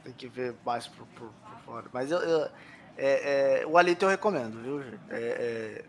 Tem 0.04 0.12
que 0.14 0.28
ver 0.28 0.56
mais 0.64 0.88
por, 0.88 1.06
por- 1.08 1.32
por 1.48 1.58
fora. 1.64 1.88
Mas 1.92 2.10
eu, 2.10 2.18
eu- 2.18 2.50
é, 2.96 3.60
é, 3.62 3.66
o 3.66 3.78
Alita 3.78 4.04
eu 4.04 4.08
recomendo, 4.08 4.60
viu, 4.60 4.82
gente? 4.82 5.00
É, 5.10 5.16
é, 5.16 5.84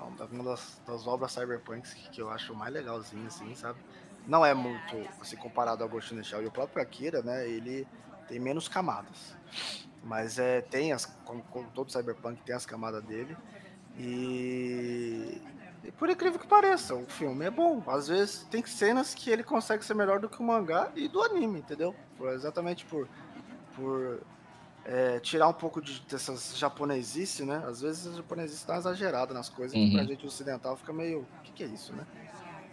é 0.00 0.24
uma 0.24 0.44
das, 0.44 0.80
das 0.86 1.06
obras 1.06 1.32
cyberpunks 1.32 1.92
que, 1.92 2.10
que 2.10 2.22
eu 2.22 2.30
acho 2.30 2.54
mais 2.54 2.72
legalzinho, 2.72 3.26
assim, 3.26 3.54
sabe? 3.54 3.78
Não 4.26 4.44
é 4.44 4.54
muito, 4.54 5.08
assim, 5.20 5.36
comparado 5.36 5.82
ao 5.82 5.88
Ghost 5.88 6.12
in 6.14 6.18
the 6.18 6.22
Shell. 6.22 6.42
E 6.42 6.46
o 6.46 6.52
próprio 6.52 6.82
Akira, 6.82 7.22
né, 7.22 7.48
ele 7.48 7.86
tem 8.26 8.38
menos 8.38 8.68
camadas. 8.68 9.36
Mas 10.02 10.38
é, 10.38 10.60
tem 10.62 10.92
as, 10.92 11.06
como, 11.24 11.42
como 11.44 11.70
todo 11.72 11.90
cyberpunk 11.90 12.42
tem 12.44 12.54
as 12.54 12.66
camadas 12.66 13.02
dele. 13.04 13.36
E, 13.98 15.40
e 15.84 15.90
por 15.92 16.08
incrível 16.08 16.38
que 16.38 16.46
pareça, 16.46 16.94
o 16.94 17.06
filme 17.06 17.44
é 17.44 17.50
bom. 17.50 17.82
Às 17.86 18.08
vezes 18.08 18.46
tem 18.50 18.64
cenas 18.64 19.14
que 19.14 19.30
ele 19.30 19.42
consegue 19.42 19.84
ser 19.84 19.94
melhor 19.94 20.20
do 20.20 20.28
que 20.28 20.40
o 20.40 20.42
mangá 20.44 20.90
e 20.94 21.08
do 21.08 21.22
anime, 21.22 21.58
entendeu? 21.60 21.94
Por- 22.16 22.32
exatamente 22.32 22.84
por, 22.86 23.08
por 23.74 24.20
é, 24.84 25.18
tirar 25.20 25.48
um 25.48 25.52
pouco 25.52 25.80
de, 25.82 26.00
dessas 26.02 26.56
japonesice, 26.56 27.44
né? 27.44 27.62
Às 27.66 27.80
vezes 27.80 28.06
a 28.06 28.16
japonesice 28.16 28.64
tá 28.66 28.76
exagerada 28.76 29.34
nas 29.34 29.48
coisas, 29.48 29.72
que 29.74 29.90
pra 29.92 30.02
Uhum. 30.02 30.06
gente 30.08 30.26
ocidental 30.26 30.76
fica 30.76 30.92
meio. 30.92 31.20
O 31.20 31.42
que, 31.42 31.52
que 31.52 31.64
é 31.64 31.66
isso, 31.66 31.92
né? 31.92 32.06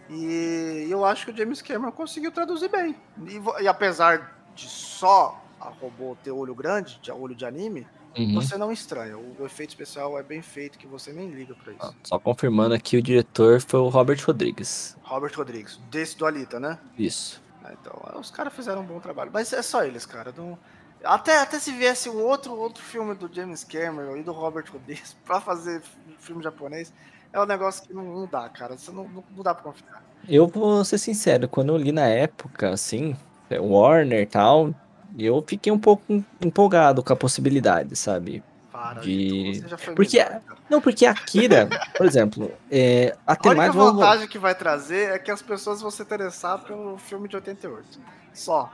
E 0.08 0.86
eu 0.88 1.04
acho 1.04 1.26
que 1.26 1.32
o 1.32 1.36
James 1.36 1.60
Cameron 1.60 1.90
conseguiu 1.90 2.30
traduzir 2.30 2.68
bem. 2.68 2.94
E, 3.26 3.62
e 3.64 3.66
apesar 3.68 4.36
de 4.54 4.68
só 4.68 5.42
a 5.60 5.68
robô 5.68 6.16
ter 6.22 6.30
olho 6.30 6.54
grande, 6.54 7.00
de 7.02 7.10
olho 7.10 7.34
de 7.34 7.44
anime, 7.44 7.84
Uhum. 8.16 8.34
você 8.34 8.56
não 8.56 8.72
estranha. 8.72 9.16
O 9.18 9.44
efeito 9.44 9.70
especial 9.70 10.18
é 10.18 10.22
bem 10.22 10.40
feito, 10.40 10.78
que 10.78 10.86
você 10.86 11.12
nem 11.12 11.28
liga 11.30 11.54
pra 11.54 11.72
isso. 11.72 11.96
Só 12.04 12.18
confirmando 12.18 12.74
aqui, 12.74 12.96
o 12.96 13.02
diretor 13.02 13.60
foi 13.60 13.80
o 13.80 13.88
Robert 13.88 14.18
Rodrigues. 14.24 14.96
Robert 15.02 15.32
Rodrigues, 15.36 15.78
desse 15.90 16.16
do 16.16 16.24
Alita, 16.26 16.58
né? 16.58 16.78
Isso. 16.98 17.42
Ah, 17.62 17.72
Então, 17.72 18.20
os 18.20 18.30
caras 18.30 18.54
fizeram 18.54 18.82
um 18.82 18.86
bom 18.86 19.00
trabalho. 19.00 19.30
Mas 19.32 19.52
é 19.52 19.62
só 19.62 19.84
eles, 19.84 20.06
cara. 20.06 20.32
Não... 20.36 20.58
Até, 21.04 21.38
até 21.38 21.58
se 21.58 21.72
viesse 21.72 22.08
um 22.08 22.22
outro, 22.22 22.54
outro 22.54 22.82
filme 22.82 23.14
do 23.14 23.32
James 23.32 23.62
Cameron 23.64 24.16
e 24.16 24.22
do 24.22 24.32
Robert 24.32 24.64
Rodrigues 24.72 25.14
pra 25.24 25.40
fazer 25.40 25.82
filme 26.18 26.42
japonês, 26.42 26.92
é 27.32 27.40
um 27.40 27.46
negócio 27.46 27.86
que 27.86 27.92
não, 27.92 28.04
não 28.04 28.26
dá, 28.26 28.48
cara. 28.48 28.78
Você 28.78 28.90
não, 28.90 29.04
não, 29.08 29.24
não 29.36 29.42
dá 29.42 29.54
pra 29.54 29.64
confiar. 29.64 30.02
Eu 30.28 30.46
vou 30.48 30.84
ser 30.84 30.98
sincero, 30.98 31.48
quando 31.48 31.68
eu 31.68 31.76
li 31.76 31.92
na 31.92 32.06
época, 32.06 32.70
assim, 32.70 33.14
é, 33.50 33.60
Warner 33.60 34.22
e 34.22 34.26
tal, 34.26 34.74
eu 35.18 35.42
fiquei 35.46 35.72
um 35.72 35.78
pouco 35.78 36.24
empolgado 36.40 37.02
com 37.02 37.12
a 37.12 37.16
possibilidade, 37.16 37.94
sabe? 37.96 38.42
Para, 38.72 39.00
De- 39.00 39.52
Vitor, 39.52 39.62
você 39.62 39.68
já 39.68 39.78
foi 39.78 39.94
Porque- 39.94 40.18
melhor. 40.22 40.40
Não, 40.68 40.80
porque 40.80 41.06
a 41.06 41.12
Akira, 41.12 41.68
por 41.96 42.04
exemplo, 42.06 42.50
é, 42.70 43.16
até 43.26 43.48
A 43.48 43.52
única 43.52 43.54
mais 43.62 43.74
vou- 43.74 43.94
vantagem 43.94 44.28
que 44.28 44.38
vai 44.38 44.54
trazer 44.54 45.12
é 45.12 45.18
que 45.18 45.30
as 45.30 45.40
pessoas 45.40 45.80
vão 45.80 45.90
se 45.90 46.02
interessar 46.02 46.58
pelo 46.58 46.98
filme 46.98 47.28
de 47.28 47.36
88. 47.36 47.98
Só. 48.34 48.70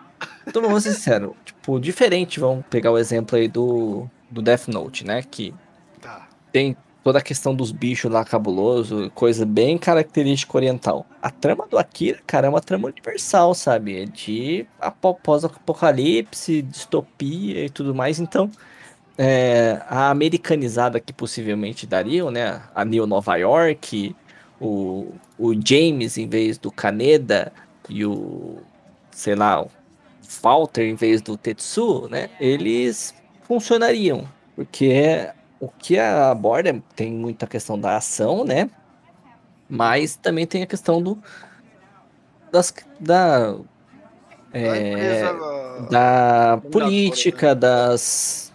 Então, 0.46 0.61
vamos 0.62 0.83
ser 0.83 0.92
sincero, 0.94 1.37
tipo, 1.44 1.78
diferente, 1.78 2.40
vamos 2.40 2.64
pegar 2.68 2.90
o 2.90 2.98
exemplo 2.98 3.37
aí 3.37 3.46
do, 3.46 4.09
do 4.31 4.42
Death 4.42 4.66
Note, 4.68 5.07
né? 5.07 5.22
Que 5.22 5.55
Tá. 6.00 6.26
tem 6.50 6.76
toda 7.03 7.19
a 7.19 7.23
questão 7.23 7.55
dos 7.55 7.73
bichos 7.73 8.11
lá 8.11 8.25
cabuloso, 8.25 9.11
coisa 9.15 9.45
bem 9.45 9.77
característica 9.77 10.57
oriental. 10.57 11.05
A 11.21 11.31
trama 11.31 11.67
do 11.67 11.79
Akira, 11.79 12.21
cara, 12.27 12.47
é 12.47 12.51
uma 12.51 12.61
trama 12.61 12.88
universal, 12.88 13.55
sabe? 13.55 14.03
É 14.03 14.05
de 14.07 14.67
apo- 14.81 15.15
pós-apocalipse, 15.23 16.62
distopia 16.62 17.65
e 17.65 17.71
tudo 17.71 17.95
mais. 17.95 18.21
Então, 18.21 18.51
é, 19.19 19.83
a 19.88 20.11
americanizada 20.11 21.01
que 21.01 21.12
possivelmente 21.12 21.87
dariam, 21.87 22.31
né? 22.31 22.62
A 22.75 22.85
New 22.85 23.07
Nova 23.07 23.37
York, 23.37 24.15
o, 24.61 25.12
o 25.38 25.55
James 25.55 26.17
em 26.17 26.29
vez 26.29 26.57
do 26.57 26.71
Kaneda 26.71 27.53
e 27.88 28.05
o, 28.07 28.59
sei 29.11 29.35
lá, 29.35 29.62
o 29.62 29.71
Walter 30.41 30.85
em 30.85 30.95
vez 30.95 31.21
do 31.21 31.37
Tetsu, 31.37 32.09
né? 32.09 32.31
Eles 32.41 33.15
funcionariam, 33.43 34.27
porque 34.55 35.29
o 35.62 35.68
que 35.68 35.96
aborda 35.96 36.83
tem 36.96 37.12
muita 37.12 37.46
questão 37.46 37.79
da 37.79 37.96
ação, 37.96 38.44
né? 38.44 38.68
Mas 39.68 40.16
também 40.16 40.44
tem 40.44 40.64
a 40.64 40.66
questão 40.66 41.01
do 41.01 41.16
das, 42.51 42.75
da 42.98 43.55
é, 44.53 45.22
da 45.88 46.57
dominadora, 46.57 46.70
política, 46.72 47.55
das 47.55 48.52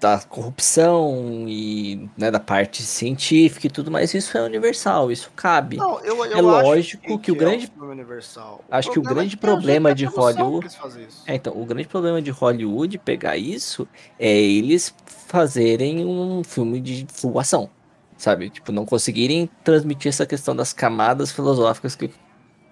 da 0.00 0.18
corrupção 0.20 1.44
e 1.46 2.08
né, 2.16 2.30
da 2.30 2.40
parte 2.40 2.82
científica 2.82 3.66
e 3.66 3.70
tudo 3.70 3.90
mais, 3.90 4.14
isso 4.14 4.36
é 4.36 4.42
universal, 4.42 5.12
isso 5.12 5.30
cabe. 5.36 5.76
Não, 5.76 6.00
eu, 6.00 6.24
eu 6.24 6.38
É 6.38 6.40
lógico 6.40 7.18
que 7.18 7.30
o 7.30 7.34
é 7.34 7.36
um 7.36 7.38
grande- 7.38 7.72
universal. 7.78 8.64
O 8.68 8.74
acho 8.74 8.90
que 8.90 8.98
o 8.98 9.02
problema 9.02 9.20
grande 9.20 9.34
é 9.34 9.36
que 9.36 9.40
problema 9.40 9.94
de 9.94 10.06
que 10.08 10.12
Hollywood- 10.16 10.68
que. 10.68 11.30
É, 11.30 11.34
então, 11.34 11.52
o 11.60 11.64
grande 11.66 11.86
problema 11.86 12.22
de 12.22 12.30
Hollywood 12.30 12.98
pegar 12.98 13.36
isso 13.36 13.86
é 14.18 14.30
eles 14.34 14.94
fazerem 15.06 16.04
um 16.06 16.42
filme 16.42 16.80
de 16.80 17.06
full 17.12 17.38
ação, 17.38 17.68
sabe? 18.16 18.48
Tipo, 18.48 18.72
não 18.72 18.86
conseguirem 18.86 19.50
transmitir 19.62 20.08
essa 20.08 20.24
questão 20.24 20.56
das 20.56 20.72
camadas 20.72 21.30
filosóficas 21.30 21.94
que, 21.94 22.10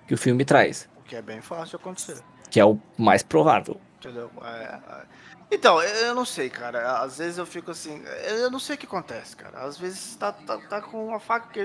que 0.06 0.14
o 0.14 0.18
filme 0.18 0.44
traz, 0.46 0.88
O 0.98 1.02
que 1.02 1.14
é 1.14 1.20
bem 1.22 1.40
fácil 1.42 1.76
acontecer. 1.76 2.16
que 2.50 2.58
é 2.58 2.64
o 2.64 2.78
mais 2.96 3.22
provável. 3.22 3.78
Entendeu? 4.00 4.30
É, 4.42 4.64
é. 4.74 4.78
Então, 5.50 5.82
eu 5.82 6.14
não 6.14 6.24
sei, 6.24 6.50
cara. 6.50 7.00
Às 7.00 7.18
vezes 7.18 7.38
eu 7.38 7.46
fico 7.46 7.70
assim. 7.70 8.02
Eu 8.26 8.50
não 8.50 8.58
sei 8.58 8.76
o 8.76 8.78
que 8.78 8.86
acontece, 8.86 9.34
cara. 9.36 9.60
Às 9.64 9.78
vezes 9.78 10.14
tá, 10.16 10.32
tá, 10.32 10.58
tá 10.58 10.82
com 10.82 11.06
uma 11.08 11.18
faca 11.20 11.48
que 11.48 11.64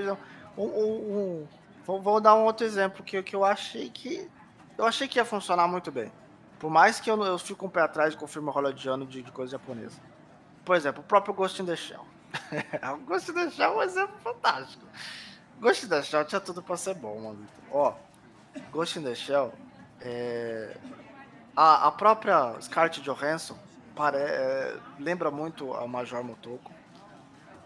um, 0.56 0.64
um, 0.64 1.46
um- 1.86 2.00
vou, 2.00 2.20
dar 2.20 2.34
um 2.34 2.44
outro 2.44 2.66
exemplo 2.66 3.04
que, 3.04 3.22
que 3.22 3.36
eu 3.36 3.44
achei 3.44 3.90
que. 3.90 4.30
Eu 4.78 4.86
achei 4.86 5.06
que 5.06 5.18
ia 5.18 5.24
funcionar 5.24 5.68
muito 5.68 5.92
bem. 5.92 6.10
Por 6.58 6.70
mais 6.70 6.98
que 6.98 7.10
eu, 7.10 7.22
eu 7.24 7.38
fique 7.38 7.64
um 7.64 7.68
pé 7.68 7.82
atrás 7.82 8.14
com 8.14 8.26
filme 8.26 8.50
hollywoodiano 8.50 9.06
de, 9.06 9.22
de 9.22 9.30
coisa 9.30 9.52
japonesa. 9.52 10.00
por 10.64 10.76
exemplo, 10.76 11.02
o 11.02 11.06
próprio 11.06 11.34
Ghost 11.34 11.60
in 11.62 11.66
the 11.66 11.76
Shell. 11.76 12.04
o 12.94 12.98
Ghost 13.06 13.30
in 13.30 13.34
the 13.34 13.50
Shell 13.50 13.72
é 13.72 13.76
um 13.76 13.82
exemplo 13.82 14.16
fantástico. 14.22 14.86
Ghost 15.60 15.84
in 15.86 15.88
the 15.90 16.02
Shell 16.02 16.24
tinha 16.24 16.40
tudo 16.40 16.62
pra 16.62 16.76
ser 16.76 16.94
bom, 16.94 17.20
mano. 17.20 17.46
Ó, 17.70 17.94
Ghost 18.72 18.98
in 18.98 19.02
the 19.04 19.14
Shell, 19.14 19.52
é... 20.00 20.76
a, 21.54 21.88
a 21.88 21.92
própria 21.92 22.56
Scarlett 22.60 23.00
Johansson 23.02 23.56
pare... 23.94 24.18
É, 24.18 24.76
lembra 24.98 25.30
muito 25.30 25.72
a 25.74 25.86
Major 25.86 26.22
Motoko. 26.22 26.72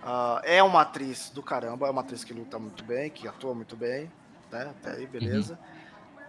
Uh, 0.02 0.40
é 0.44 0.62
uma 0.62 0.82
atriz 0.82 1.28
do 1.30 1.42
caramba, 1.42 1.88
é 1.88 1.90
uma 1.90 2.02
atriz 2.02 2.22
que 2.22 2.32
luta 2.32 2.58
muito 2.58 2.84
bem, 2.84 3.10
que 3.10 3.26
atua 3.26 3.52
muito 3.52 3.76
bem, 3.76 4.10
né? 4.50 4.70
Até 4.70 4.92
aí, 4.92 5.06
beleza. 5.06 5.58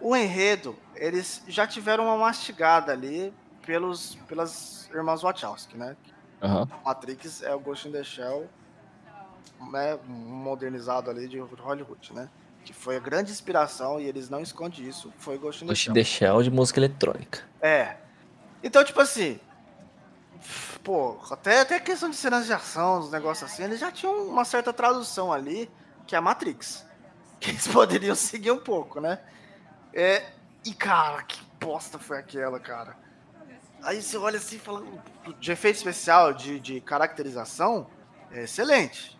Uhum. 0.00 0.08
O 0.08 0.16
enredo, 0.16 0.76
eles 0.96 1.42
já 1.46 1.66
tiveram 1.66 2.04
uma 2.04 2.16
mastigada 2.16 2.90
ali 2.90 3.32
pelos, 3.64 4.16
pelas 4.26 4.90
irmãs 4.92 5.22
Wachowski, 5.22 5.76
né? 5.76 5.96
Uhum. 6.42 6.66
Matrix 6.84 7.42
é 7.42 7.54
o 7.54 7.60
Ghost 7.60 7.86
in 7.86 7.92
the 7.92 8.02
Shell, 8.02 8.48
né? 9.70 9.98
Modernizado 10.04 11.08
ali 11.08 11.28
de 11.28 11.38
Hollywood, 11.38 12.12
né? 12.12 12.28
Que 12.64 12.74
foi 12.74 12.96
a 12.96 13.00
grande 13.00 13.30
inspiração, 13.30 14.00
e 14.00 14.04
eles 14.04 14.28
não 14.28 14.40
escondem 14.40 14.86
isso, 14.86 15.12
foi 15.16 15.38
Ghost 15.38 15.62
in 15.62 15.68
the 15.68 15.72
Ghost 15.72 15.84
Shell. 15.84 15.94
Ghost 15.94 16.00
in 16.00 16.02
the 16.02 16.04
Shell 16.04 16.42
de 16.42 16.50
música 16.50 16.80
eletrônica. 16.80 17.44
É. 17.60 17.96
Então, 18.62 18.82
tipo 18.84 19.00
assim, 19.00 19.38
pô, 20.82 21.18
até, 21.30 21.60
até 21.60 21.78
questão 21.78 22.10
de 22.10 22.16
cenas 22.16 22.46
de 22.46 22.52
ação, 22.52 23.00
os 23.00 23.10
negócios 23.10 23.50
assim, 23.50 23.64
eles 23.64 23.80
já 23.80 23.90
tinham 23.90 24.26
uma 24.26 24.44
certa 24.44 24.72
tradução 24.72 25.32
ali, 25.32 25.70
que 26.06 26.14
é 26.14 26.18
a 26.18 26.22
Matrix. 26.22 26.88
Que 27.40 27.52
eles 27.52 27.66
poderiam 27.66 28.14
seguir 28.14 28.50
um 28.50 28.58
pouco, 28.58 29.00
né? 29.00 29.18
É, 29.94 30.26
e 30.62 30.74
cara, 30.74 31.22
que 31.22 31.42
bosta 31.58 31.98
foi 31.98 32.18
aquela, 32.18 32.60
cara. 32.60 32.94
Aí 33.82 34.02
você 34.02 34.18
olha 34.18 34.36
assim 34.36 34.56
e 34.56 34.58
fala, 34.58 34.84
de 35.38 35.50
efeito 35.50 35.76
especial, 35.76 36.34
de, 36.34 36.60
de 36.60 36.82
caracterização, 36.82 37.86
é 38.30 38.42
excelente. 38.42 39.18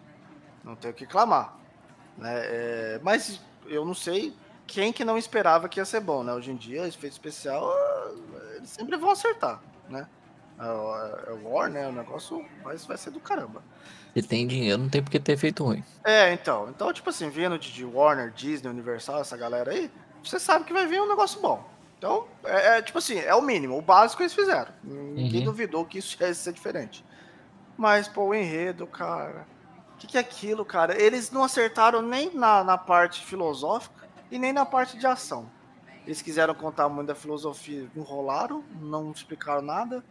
Não 0.63 0.77
tenho 0.77 0.93
o 0.93 0.97
que 0.97 1.07
clamar. 1.07 1.57
Né? 2.19 2.31
É, 2.45 3.01
mas 3.03 3.41
eu 3.67 3.87
não 3.87 3.95
sei 3.95 4.37
quem 4.67 4.93
que 4.93 5.05
não 5.05 5.17
esperava 5.17 5.69
que 5.69 5.81
ia 5.81 5.85
ser 5.85 6.01
bom, 6.01 6.23
né? 6.23 6.33
Hoje 6.33 6.51
em 6.51 6.57
dia, 6.57 6.87
efeito 6.87 7.15
especial, 7.15 7.73
eles 8.57 8.69
sempre 8.69 8.97
vão 8.97 9.11
acertar, 9.11 9.61
né? 9.89 10.07
É, 10.61 11.31
é 11.31 11.33
o 11.33 11.49
War, 11.49 11.71
né? 11.71 11.89
O 11.89 11.93
negócio 11.93 12.45
vai, 12.63 12.77
vai 12.77 12.97
ser 12.97 13.11
do 13.11 13.19
caramba. 13.19 13.63
Se 14.15 14.23
tem 14.23 14.47
dinheiro, 14.47 14.83
não 14.83 14.89
tem 14.89 15.03
porque 15.03 15.19
ter 15.19 15.37
feito 15.37 15.65
ruim. 15.65 15.83
É, 16.05 16.33
então. 16.33 16.69
Então, 16.69 16.93
tipo 16.93 17.09
assim, 17.09 17.31
vindo 17.31 17.59
de, 17.59 17.73
de 17.73 17.85
Warner, 17.85 18.31
Disney, 18.31 18.69
Universal, 18.69 19.21
essa 19.21 19.37
galera 19.37 19.71
aí, 19.71 19.91
você 20.23 20.39
sabe 20.39 20.65
que 20.67 20.73
vai 20.73 20.87
vir 20.87 21.01
um 21.01 21.09
negócio 21.09 21.41
bom. 21.41 21.65
Então, 21.97 22.27
é, 22.45 22.79
é 22.79 22.83
tipo 22.83 22.99
assim, 22.99 23.19
é 23.19 23.35
o 23.35 23.41
mínimo, 23.41 23.79
o 23.79 23.83
básico 23.83 24.23
eles 24.23 24.35
fizeram. 24.35 24.73
Ninguém 24.85 25.41
uhum. 25.41 25.47
duvidou 25.47 25.85
que 25.85 25.99
isso 25.99 26.17
ia 26.21 26.35
ser 26.35 26.53
diferente. 26.53 27.05
Mas, 27.77 28.07
pô, 28.09 28.25
o 28.25 28.35
enredo, 28.35 28.87
cara. 28.87 29.47
O 29.95 29.97
que, 29.97 30.07
que 30.07 30.19
é 30.19 30.21
aquilo, 30.21 30.65
cara? 30.65 31.01
Eles 31.01 31.31
não 31.31 31.45
acertaram 31.45 32.03
nem 32.03 32.35
na, 32.35 32.65
na 32.65 32.77
parte 32.77 33.25
filosófica 33.25 34.09
e 34.31 34.39
nem 34.39 34.53
na 34.53 34.67
parte 34.67 34.99
de 34.99 35.07
ação. 35.07 35.51
Eles 36.07 36.23
quiseram 36.23 36.55
contar 36.55 36.89
muito 36.89 37.09
da 37.09 37.15
filosofia, 37.15 37.87
enrolaram, 37.95 38.65
não 38.81 39.11
explicaram 39.13 39.63
nada 39.63 40.03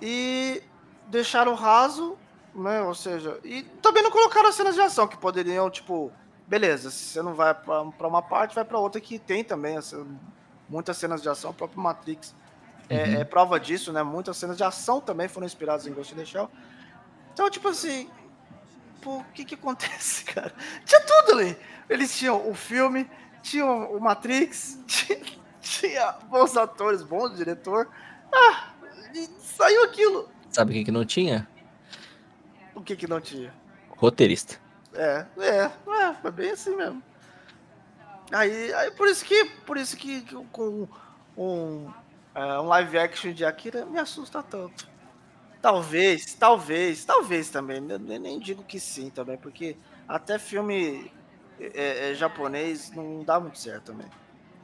e 0.00 0.62
deixaram 1.06 1.54
raso, 1.54 2.16
né? 2.54 2.80
Ou 2.82 2.94
seja, 2.94 3.38
e 3.44 3.62
também 3.82 4.02
não 4.02 4.10
colocaram 4.10 4.48
as 4.48 4.54
cenas 4.54 4.74
de 4.74 4.80
ação 4.80 5.06
que 5.06 5.16
poderiam, 5.16 5.70
tipo, 5.70 6.12
beleza, 6.46 6.90
se 6.90 7.04
você 7.04 7.22
não 7.22 7.34
vai 7.34 7.54
para 7.54 8.06
uma 8.06 8.22
parte, 8.22 8.54
vai 8.54 8.64
para 8.64 8.78
outra 8.78 9.00
que 9.00 9.18
tem 9.18 9.44
também 9.44 9.76
essa, 9.76 10.04
muitas 10.68 10.96
cenas 10.96 11.22
de 11.22 11.28
ação, 11.28 11.50
o 11.50 11.54
próprio 11.54 11.80
Matrix 11.80 12.34
é, 12.88 12.96
uhum. 12.96 13.02
é, 13.02 13.20
é, 13.20 13.24
prova 13.24 13.60
disso, 13.60 13.92
né? 13.92 14.02
Muitas 14.02 14.36
cenas 14.36 14.56
de 14.56 14.64
ação 14.64 15.00
também 15.00 15.28
foram 15.28 15.46
inspiradas 15.46 15.86
em 15.86 15.92
Ghost 15.92 16.14
in 16.14 16.16
the 16.16 16.24
Shell. 16.24 16.50
Então, 17.32 17.50
tipo 17.50 17.68
assim, 17.68 18.10
o 19.04 19.22
que 19.34 19.44
que 19.44 19.54
acontece, 19.54 20.24
cara? 20.32 20.52
Tinha 20.84 21.00
tudo 21.00 21.38
ali. 21.38 21.56
Eles 21.88 22.16
tinham 22.16 22.48
o 22.48 22.54
filme, 22.54 23.08
tinham 23.42 23.92
o 23.92 24.00
Matrix, 24.00 24.78
tinha, 24.86 25.20
tinha 25.60 26.12
bons 26.28 26.56
atores, 26.56 27.02
bons 27.02 27.36
diretor. 27.36 27.88
Ah, 28.32 28.67
e 29.14 29.28
saiu 29.40 29.84
aquilo. 29.84 30.28
Sabe 30.50 30.72
o 30.72 30.74
que, 30.74 30.84
que 30.84 30.90
não 30.90 31.04
tinha? 31.04 31.48
O 32.74 32.80
que, 32.80 32.96
que 32.96 33.06
não 33.06 33.20
tinha? 33.20 33.52
Roteirista. 33.90 34.58
É, 34.94 35.26
é, 35.38 35.70
é, 36.04 36.14
foi 36.20 36.30
bem 36.30 36.50
assim 36.50 36.74
mesmo. 36.74 37.02
Aí, 38.32 38.72
aí 38.74 38.90
por 38.90 39.08
isso 39.08 39.24
que, 39.24 39.44
por 39.66 39.76
isso 39.76 39.96
que, 39.96 40.22
que 40.22 40.34
com 40.52 40.88
um, 41.36 41.86
uh, 42.34 42.62
um 42.62 42.66
live 42.66 42.98
action 42.98 43.32
de 43.32 43.44
Akira 43.44 43.84
me 43.86 43.98
assusta 43.98 44.42
tanto. 44.42 44.88
Talvez, 45.60 46.34
talvez, 46.34 47.04
talvez 47.04 47.50
também. 47.50 47.84
Eu 47.88 47.98
nem 47.98 48.38
digo 48.38 48.62
que 48.62 48.78
sim 48.78 49.10
também, 49.10 49.36
porque 49.36 49.76
até 50.06 50.38
filme 50.38 51.12
é, 51.58 52.10
é, 52.10 52.14
japonês 52.14 52.90
não 52.92 53.24
dá 53.24 53.40
muito 53.40 53.58
certo 53.58 53.86
também 53.86 54.08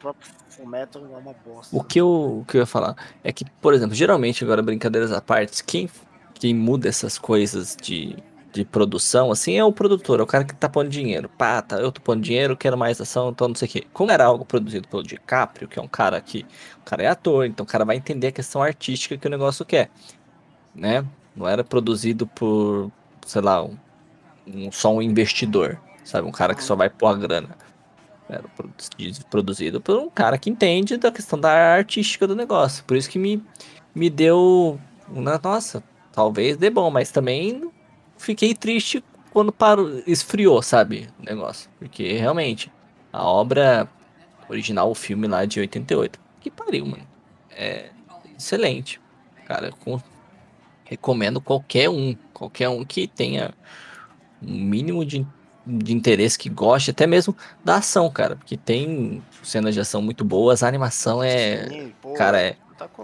próprio 0.05 0.31
Fullmetal 0.51 1.03
é 1.03 1.17
uma 1.17 1.35
bosta. 1.45 1.75
O 1.75 1.83
que, 1.83 2.01
eu, 2.01 2.41
o 2.41 2.45
que 2.47 2.59
eu 2.59 2.61
ia 2.61 2.67
falar 2.67 2.95
é 3.23 3.33
que, 3.33 3.45
por 3.61 3.73
exemplo, 3.73 3.95
geralmente, 3.95 4.45
agora 4.45 4.63
brincadeiras 4.63 5.11
à 5.13 5.21
parte, 5.21 5.65
quem, 5.65 5.89
quem 6.35 6.55
muda 6.55 6.89
essas 6.89 7.17
coisas 7.17 7.75
de, 7.81 8.17
de 8.53 8.65
produção, 8.65 9.33
assim, 9.33 9.57
é 9.57 9.65
o 9.65 9.73
produtor, 9.73 10.21
é 10.21 10.23
o 10.23 10.27
cara 10.27 10.45
que 10.45 10.55
tá 10.55 10.69
pondo 10.69 10.91
dinheiro. 10.91 11.29
Pá, 11.39 11.63
tá, 11.63 11.77
eu 11.77 11.91
tô 11.91 12.03
pondo 12.03 12.21
dinheiro, 12.21 12.57
quero 12.57 12.77
mais 12.77 13.01
ação, 13.01 13.31
então 13.31 13.49
não 13.49 13.55
sei 13.55 13.67
o 13.67 13.71
quê. 13.71 13.87
Como 13.93 14.11
era 14.11 14.27
algo 14.27 14.45
produzido 14.45 14.87
pelo 14.89 15.03
DiCaprio, 15.03 15.67
que 15.67 15.79
é 15.79 15.83
um 15.83 15.89
cara 15.89 16.21
que. 16.21 16.45
O 16.81 16.85
cara 16.85 17.03
é 17.03 17.07
ator, 17.07 17.47
então 17.47 17.65
o 17.65 17.67
cara 17.67 17.85
vai 17.85 17.97
entender 17.97 18.27
a 18.27 18.33
questão 18.33 18.63
artística 18.63 19.17
que 19.17 19.27
o 19.27 19.31
negócio 19.31 19.65
quer. 19.65 19.91
Né? 20.75 21.05
Não 21.35 21.49
era 21.49 21.65
produzido 21.65 22.27
por, 22.27 22.93
sei 23.25 23.41
lá, 23.41 23.65
um, 23.65 23.77
um 24.47 24.71
só 24.71 24.95
um 24.95 25.01
investidor. 25.01 25.81
Sabe? 26.05 26.29
Um 26.29 26.33
cara 26.33 26.55
que 26.55 26.63
só 26.63 26.77
vai 26.77 26.91
pôr 26.91 27.07
a 27.07 27.15
grana. 27.15 27.64
Era 28.29 28.45
produzido 29.31 29.81
por 29.81 29.99
um 29.99 30.09
cara 30.09 30.39
que 30.39 30.49
entende 30.49 30.97
da 30.97 31.13
questão 31.13 31.39
da 31.39 31.75
artística 31.75 32.27
do 32.27 32.35
negócio. 32.35 32.83
Por 32.85 32.97
isso 32.97 33.11
que 33.11 33.19
me, 33.19 33.43
me 33.95 34.09
deu. 34.09 34.81
Nossa, 35.43 35.83
talvez 36.13 36.57
dê 36.57 36.71
bom, 36.71 36.91
mas 36.91 37.11
também 37.11 37.71
fiquei 38.17 38.55
triste 38.55 39.05
quando 39.31 39.53
parou, 39.53 40.03
esfriou, 40.07 40.63
sabe? 40.63 41.09
O 41.21 41.25
negócio. 41.25 41.69
Porque 41.79 42.15
realmente, 42.15 42.73
a 43.13 43.25
obra 43.25 43.89
original, 44.49 44.91
o 44.91 44.95
filme 44.95 45.27
lá 45.27 45.45
de 45.45 45.61
88, 45.61 46.19
que 46.41 46.51
pariu, 46.51 46.87
mano. 46.87 47.07
É 47.51 47.91
excelente. 48.37 49.01
Cara, 49.45 49.71
com, 49.73 50.01
recomendo 50.85 51.41
qualquer 51.41 51.91
um. 51.91 52.17
Qualquer 52.33 52.69
um 52.69 52.85
que 52.85 53.07
tenha 53.07 53.55
um 54.43 54.55
mínimo 54.55 55.05
de 55.05 55.27
de 55.67 55.95
interesse 55.95 56.39
que 56.39 56.49
goste, 56.49 56.91
até 56.91 57.07
mesmo 57.07 57.37
da 57.65 57.77
ação, 57.77 58.11
cara, 58.11 58.37
porque 58.37 58.57
tem 58.57 59.23
cenas 59.43 59.75
de 59.75 59.81
ação 59.81 60.03
muito 60.03 60.25
boas, 60.25 60.63
a 60.63 60.69
animação 60.69 61.23
é, 61.23 61.69
Sim, 61.69 61.95
pô, 62.01 62.13
cara, 62.15 62.41
é, 62.41 62.57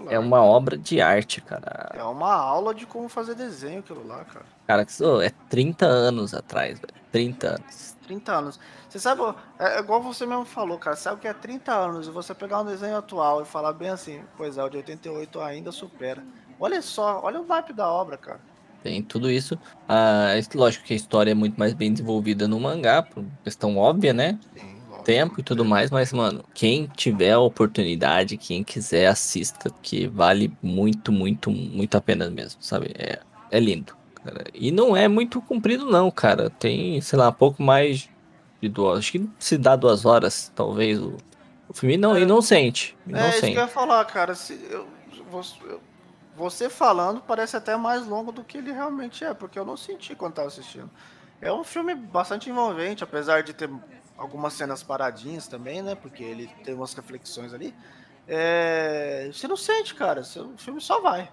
é 0.09 0.19
uma 0.19 0.43
obra 0.43 0.77
de 0.77 1.01
arte, 1.01 1.41
cara. 1.41 1.91
É 1.93 2.03
uma 2.03 2.33
aula 2.33 2.73
de 2.73 2.85
como 2.85 3.09
fazer 3.09 3.35
desenho 3.35 3.79
aquilo 3.79 4.05
lá, 4.05 4.23
cara. 4.25 4.45
Cara, 4.67 4.85
é 5.23 5.29
30 5.49 5.85
anos 5.85 6.33
atrás, 6.33 6.79
velho, 6.79 6.93
30 7.11 7.47
anos. 7.47 7.97
30 8.03 8.31
anos. 8.31 8.59
Você 8.89 8.99
sabe, 8.99 9.21
é, 9.57 9.77
é 9.77 9.79
igual 9.79 10.01
você 10.01 10.25
mesmo 10.25 10.45
falou, 10.45 10.77
cara, 10.77 10.95
sabe 10.95 11.15
o 11.15 11.19
que 11.19 11.27
é 11.27 11.33
30 11.33 11.73
anos 11.73 12.07
e 12.07 12.11
você 12.11 12.33
pegar 12.33 12.61
um 12.61 12.65
desenho 12.65 12.97
atual 12.97 13.41
e 13.41 13.45
falar 13.45 13.73
bem 13.73 13.89
assim, 13.89 14.21
pois 14.37 14.57
é, 14.57 14.63
o 14.63 14.69
de 14.69 14.77
88 14.77 15.39
ainda 15.41 15.71
supera. 15.71 16.23
Olha 16.59 16.81
só, 16.81 17.21
olha 17.23 17.41
o 17.41 17.45
naipe 17.45 17.73
da 17.73 17.89
obra, 17.89 18.17
cara. 18.17 18.39
Tem 18.83 19.01
tudo 19.01 19.29
isso. 19.29 19.57
Ah, 19.87 20.33
lógico 20.55 20.85
que 20.85 20.93
a 20.93 20.95
história 20.95 21.31
é 21.31 21.35
muito 21.35 21.57
mais 21.57 21.73
bem 21.73 21.91
desenvolvida 21.91 22.47
no 22.47 22.59
mangá, 22.59 23.03
por 23.03 23.23
questão 23.43 23.77
óbvia, 23.77 24.13
né? 24.13 24.39
Sim, 24.55 24.81
Tempo 25.03 25.39
e 25.39 25.43
tudo 25.43 25.65
mais, 25.65 25.89
mas, 25.89 26.13
mano, 26.13 26.43
quem 26.53 26.87
tiver 26.95 27.31
a 27.31 27.39
oportunidade, 27.39 28.37
quem 28.37 28.63
quiser, 28.63 29.07
assista, 29.07 29.71
que 29.81 30.07
vale 30.07 30.53
muito, 30.61 31.11
muito, 31.11 31.49
muito 31.49 31.97
a 31.97 32.01
pena 32.01 32.29
mesmo, 32.29 32.61
sabe? 32.61 32.91
É, 32.97 33.19
é 33.49 33.59
lindo. 33.59 33.95
Cara. 34.23 34.43
E 34.53 34.71
não 34.71 34.95
é 34.95 35.07
muito 35.07 35.41
comprido, 35.41 35.85
não, 35.87 36.11
cara. 36.11 36.49
Tem, 36.49 37.01
sei 37.01 37.17
lá, 37.17 37.31
pouco 37.31 37.63
mais 37.63 38.09
de 38.61 38.69
duas. 38.69 38.99
Acho 38.99 39.13
que 39.13 39.29
se 39.39 39.57
dá 39.57 39.75
duas 39.75 40.05
horas, 40.05 40.51
talvez. 40.55 40.99
O, 40.99 41.17
o 41.67 41.73
filme 41.73 41.97
não, 41.97 42.15
é, 42.15 42.21
inocente. 42.21 42.95
Não 43.05 43.19
é, 43.19 43.29
isso 43.29 43.41
que 43.41 43.47
eu 43.47 43.53
ia 43.53 43.67
falar, 43.67 44.05
cara. 44.05 44.35
Se 44.35 44.53
eu, 44.69 44.87
eu, 45.67 45.81
você 46.35 46.69
falando 46.69 47.21
parece 47.21 47.57
até 47.57 47.75
mais 47.75 48.05
longo 48.05 48.31
do 48.31 48.43
que 48.43 48.57
ele 48.57 48.71
realmente 48.71 49.23
é, 49.23 49.33
porque 49.33 49.57
eu 49.59 49.65
não 49.65 49.77
senti 49.77 50.15
quando 50.15 50.31
estava 50.31 50.47
assistindo. 50.47 50.89
É 51.41 51.51
um 51.51 51.63
filme 51.63 51.95
bastante 51.95 52.49
envolvente, 52.49 53.03
apesar 53.03 53.41
de 53.41 53.53
ter 53.53 53.69
algumas 54.17 54.53
cenas 54.53 54.83
paradinhas 54.83 55.47
também, 55.47 55.81
né? 55.81 55.95
Porque 55.95 56.23
ele 56.23 56.47
tem 56.63 56.75
umas 56.75 56.93
reflexões 56.93 57.53
ali. 57.53 57.73
É... 58.27 59.29
Você 59.33 59.47
não 59.47 59.57
sente, 59.57 59.95
cara. 59.95 60.21
O 60.21 60.57
filme 60.57 60.79
só 60.79 61.01
vai. 61.01 61.31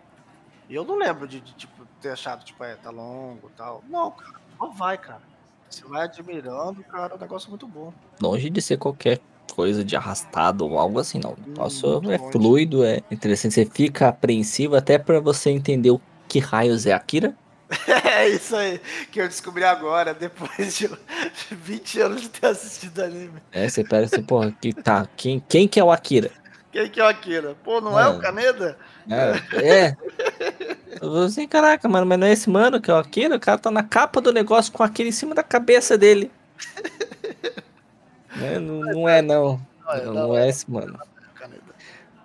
E 0.68 0.74
eu 0.74 0.84
não 0.84 0.96
lembro 0.96 1.28
de, 1.28 1.40
de, 1.40 1.52
tipo, 1.54 1.86
ter 2.00 2.10
achado, 2.10 2.44
tipo, 2.44 2.62
é, 2.64 2.76
tá 2.76 2.90
longo 2.90 3.50
tal. 3.56 3.82
Não, 3.88 4.10
cara, 4.10 4.40
só 4.56 4.66
vai, 4.68 4.98
cara. 4.98 5.22
Você 5.68 5.84
vai 5.84 6.02
admirando, 6.02 6.82
cara, 6.84 7.12
é 7.12 7.16
um 7.16 7.20
negócio 7.20 7.50
muito 7.50 7.66
bom. 7.66 7.92
Longe 8.20 8.48
de 8.48 8.62
ser 8.62 8.78
qualquer 8.78 9.20
coisa 9.58 9.82
de 9.82 9.96
arrastado 9.96 10.64
ou 10.64 10.78
algo 10.78 11.00
assim, 11.00 11.18
não. 11.18 11.36
Nossa, 11.56 11.84
é 12.12 12.30
fluido, 12.30 12.84
é 12.84 13.02
interessante. 13.10 13.54
Você 13.54 13.66
fica 13.66 14.06
apreensivo 14.06 14.76
até 14.76 14.98
para 14.98 15.18
você 15.18 15.50
entender 15.50 15.90
o 15.90 16.00
que 16.28 16.38
raios 16.38 16.86
é 16.86 16.92
Akira? 16.92 17.34
É 18.18 18.28
isso 18.28 18.56
aí 18.56 18.80
que 19.12 19.20
eu 19.20 19.28
descobri 19.28 19.62
agora, 19.62 20.12
depois 20.12 20.76
de 20.76 20.90
20 21.54 22.00
anos 22.00 22.22
de 22.22 22.28
ter 22.28 22.46
assistido 22.46 23.00
anime. 23.00 23.40
É, 23.52 23.68
você 23.68 23.84
parece, 23.84 24.20
porra, 24.22 24.52
que 24.60 24.72
tá. 24.72 25.06
Quem, 25.16 25.40
quem 25.48 25.68
que 25.68 25.78
é 25.78 25.84
o 25.84 25.90
Akira? 25.90 26.30
Quem 26.72 26.88
que 26.88 27.00
é 27.00 27.04
o 27.04 27.06
Akira? 27.06 27.56
Pô, 27.62 27.80
não 27.80 27.98
é, 27.98 28.04
é 28.04 28.08
o 28.08 28.18
Kaneda? 28.18 28.76
É. 29.08 29.64
é. 29.64 29.96
Eu 31.00 31.10
vou 31.10 31.22
assim, 31.24 31.46
caraca, 31.46 31.88
mano, 31.88 32.06
mas 32.06 32.18
não 32.18 32.26
é 32.26 32.32
esse 32.32 32.50
mano 32.50 32.80
que 32.80 32.90
é 32.90 32.94
o 32.94 32.96
Akira? 32.96 33.36
O 33.36 33.40
cara 33.40 33.58
tá 33.58 33.70
na 33.70 33.82
capa 33.82 34.20
do 34.20 34.32
negócio 34.32 34.72
com 34.72 34.82
aquele 34.82 35.10
em 35.10 35.12
cima 35.12 35.34
da 35.34 35.42
cabeça 35.42 35.96
dele. 35.96 36.30
é, 38.44 38.58
não, 38.58 38.80
não, 38.80 39.08
é, 39.08 39.22
não. 39.22 39.60
Não, 40.04 40.14
não 40.14 40.36
é 40.36 40.48
esse 40.48 40.70
mano. 40.70 40.98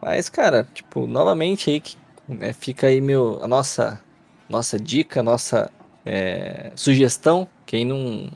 Mas, 0.02 0.28
cara, 0.28 0.68
tipo, 0.74 1.08
novamente 1.08 1.70
aí, 1.70 1.82
né, 2.28 2.52
fica 2.52 2.88
aí 2.88 3.00
meu, 3.00 3.40
a 3.42 3.48
nossa 3.48 4.02
nossa 4.50 4.80
dica, 4.80 5.24
nossa 5.24 5.72
é, 6.06 6.72
sugestão. 6.76 7.48
Quem 7.66 7.86
não, 7.86 8.30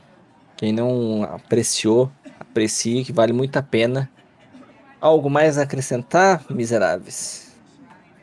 quem 0.56 0.72
não 0.72 1.22
apreciou, 1.22 2.10
aprecie, 2.40 3.04
que 3.04 3.12
vale 3.12 3.32
muito 3.32 3.56
a 3.56 3.62
pena. 3.62 4.10
Algo 5.00 5.30
mais 5.30 5.58
a 5.58 5.62
acrescentar, 5.62 6.44
miseráveis? 6.50 7.56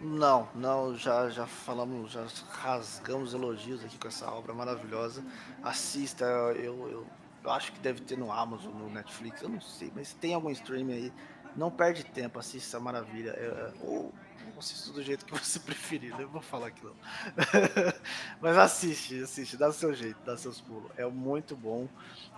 Não, 0.01 0.47
não, 0.53 0.95
já, 0.95 1.29
já 1.29 1.47
falamos, 1.47 2.11
já 2.11 2.23
rasgamos 2.61 3.33
elogios 3.33 3.83
aqui 3.83 3.97
com 3.97 4.07
essa 4.07 4.29
obra 4.29 4.53
maravilhosa. 4.53 5.23
Assista, 5.63 6.25
eu, 6.25 6.89
eu, 6.89 7.07
eu 7.45 7.51
acho 7.51 7.71
que 7.71 7.79
deve 7.79 8.01
ter 8.01 8.17
no 8.17 8.31
Amazon, 8.31 8.73
no 8.73 8.89
Netflix, 8.89 9.41
eu 9.41 9.49
não 9.49 9.61
sei, 9.61 9.91
mas 9.95 10.13
tem 10.13 10.33
algum 10.33 10.49
stream 10.49 10.89
aí. 10.89 11.13
Não 11.55 11.71
perde 11.71 12.03
tempo, 12.03 12.37
assista 12.37 12.75
essa 12.75 12.79
maravilha. 12.83 13.29
É, 13.29 13.71
ou 13.81 14.13
assista 14.59 14.91
do 14.91 15.01
jeito 15.01 15.25
que 15.25 15.33
você 15.33 15.59
preferir, 15.61 16.11
não 16.11 16.19
né? 16.19 16.25
vou 16.25 16.41
falar 16.41 16.67
aqui 16.67 16.83
não. 16.83 16.93
Mas 18.41 18.57
assiste, 18.57 19.21
assiste, 19.21 19.57
dá 19.57 19.71
seu 19.71 19.93
jeito, 19.93 20.17
dá 20.25 20.37
seus 20.37 20.61
pulos. 20.61 20.89
É 20.97 21.05
muito 21.05 21.55
bom. 21.55 21.87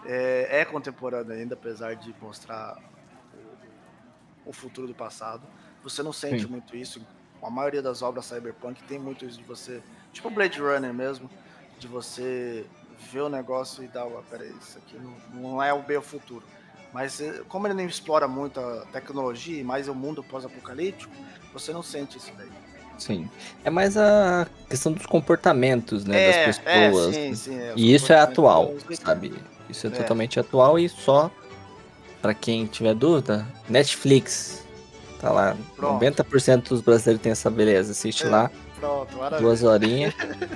É, 0.05 0.61
é 0.61 0.65
contemporâneo 0.65 1.33
ainda, 1.33 1.53
apesar 1.53 1.95
de 1.95 2.13
mostrar 2.21 2.77
o, 4.45 4.49
o 4.49 4.53
futuro 4.53 4.87
do 4.87 4.95
passado. 4.95 5.47
Você 5.83 6.03
não 6.03 6.13
sente 6.13 6.43
Sim. 6.43 6.47
muito 6.47 6.75
isso. 6.75 7.05
A 7.41 7.49
maioria 7.49 7.81
das 7.81 8.01
obras 8.01 8.25
cyberpunk 8.25 8.81
tem 8.83 8.97
muito 8.97 9.25
isso 9.25 9.37
de 9.37 9.43
você, 9.43 9.81
tipo 10.11 10.29
Blade 10.29 10.59
Runner 10.59 10.93
mesmo, 10.93 11.29
de 11.77 11.87
você 11.87 12.65
ver 13.11 13.21
o 13.21 13.29
negócio 13.29 13.83
e 13.83 13.87
dar, 13.87 14.05
oh, 14.05 14.21
peraí, 14.29 14.53
isso 14.61 14.77
aqui 14.77 14.97
não, 14.97 15.41
não 15.41 15.63
é 15.63 15.73
o 15.73 15.81
bem 15.81 15.97
o 15.97 16.01
futuro. 16.01 16.43
Mas 16.93 17.19
eh, 17.21 17.41
como 17.47 17.67
ele 17.67 17.73
não 17.73 17.85
explora 17.85 18.27
muito 18.27 18.59
a 18.59 18.85
tecnologia 18.91 19.59
e 19.59 19.63
mais 19.63 19.87
o 19.87 19.95
mundo 19.95 20.23
pós-apocalíptico, 20.23 21.13
você 21.53 21.71
não 21.71 21.83
sente 21.83 22.17
isso 22.17 22.31
daí. 22.37 22.49
Sim. 22.97 23.29
É 23.63 23.69
mais 23.69 23.95
a 23.95 24.47
questão 24.69 24.91
dos 24.91 25.05
comportamentos, 25.05 26.05
né, 26.05 26.23
é, 26.23 26.47
das 26.47 26.61
é, 26.65 26.87
pessoas. 26.87 27.15
É, 27.15 27.27
sim, 27.27 27.35
sim, 27.35 27.59
é, 27.59 27.73
e 27.75 27.93
isso 27.93 28.11
é 28.11 28.19
atual, 28.19 28.73
sabe? 29.03 29.33
Isso 29.69 29.85
é, 29.85 29.89
é, 29.89 29.93
totalmente 29.93 30.39
atual 30.39 30.79
e 30.79 30.89
só 30.89 31.29
para 32.21 32.33
quem 32.33 32.65
tiver 32.65 32.95
dúvida, 32.95 33.45
Netflix 33.69 34.65
tá 35.19 35.31
lá. 35.31 35.57
Pronto. 35.75 36.03
90% 36.03 36.69
dos 36.69 36.81
brasileiros 36.81 37.21
tem 37.21 37.31
essa 37.31 37.49
beleza. 37.49 37.91
Assiste 37.91 38.25
é, 38.25 38.29
lá. 38.29 38.51
Pronto, 38.79 39.17
maravilha. 39.17 39.41
Duas 39.41 39.63
horinhas. 39.63 40.13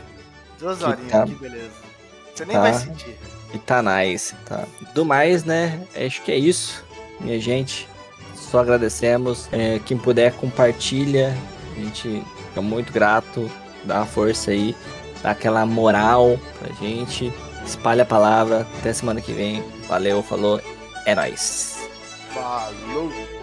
Duas 0.60 0.82
horinhas, 0.82 1.12
tá, 1.12 1.25
que 1.25 1.36
beleza. 1.36 1.90
Você 2.34 2.46
nem 2.46 2.56
tá, 2.56 2.62
vai 2.62 2.74
sentir. 2.74 3.17
E 3.54 3.58
tá 3.60 3.82
nice, 3.82 4.34
tá? 4.46 4.65
Do 4.94 5.04
mais, 5.04 5.44
né? 5.44 5.82
Acho 5.96 6.22
que 6.22 6.32
é 6.32 6.38
isso, 6.38 6.84
minha 7.20 7.39
gente. 7.39 7.88
Só 8.36 8.60
agradecemos. 8.60 9.48
É, 9.52 9.80
quem 9.86 9.98
puder, 9.98 10.34
compartilha. 10.34 11.36
A 11.76 11.80
gente 11.80 12.24
fica 12.50 12.62
muito 12.62 12.91
grato. 12.91 13.50
Dá 13.86 13.98
uma 13.98 14.06
força 14.06 14.52
aí. 14.52 14.76
Dá 15.24 15.32
aquela 15.32 15.65
moral 15.65 16.38
pra 16.60 16.74
gente. 16.76 17.32
Espalha 17.65 18.04
a 18.04 18.06
palavra. 18.06 18.67
Até 18.80 18.91
semana 18.91 19.22
que 19.22 19.32
vem. 19.32 19.63
Valeu, 19.88 20.22
falou. 20.22 20.62
É 21.06 21.15
nóis. 21.15 21.89
Falou. 22.34 23.40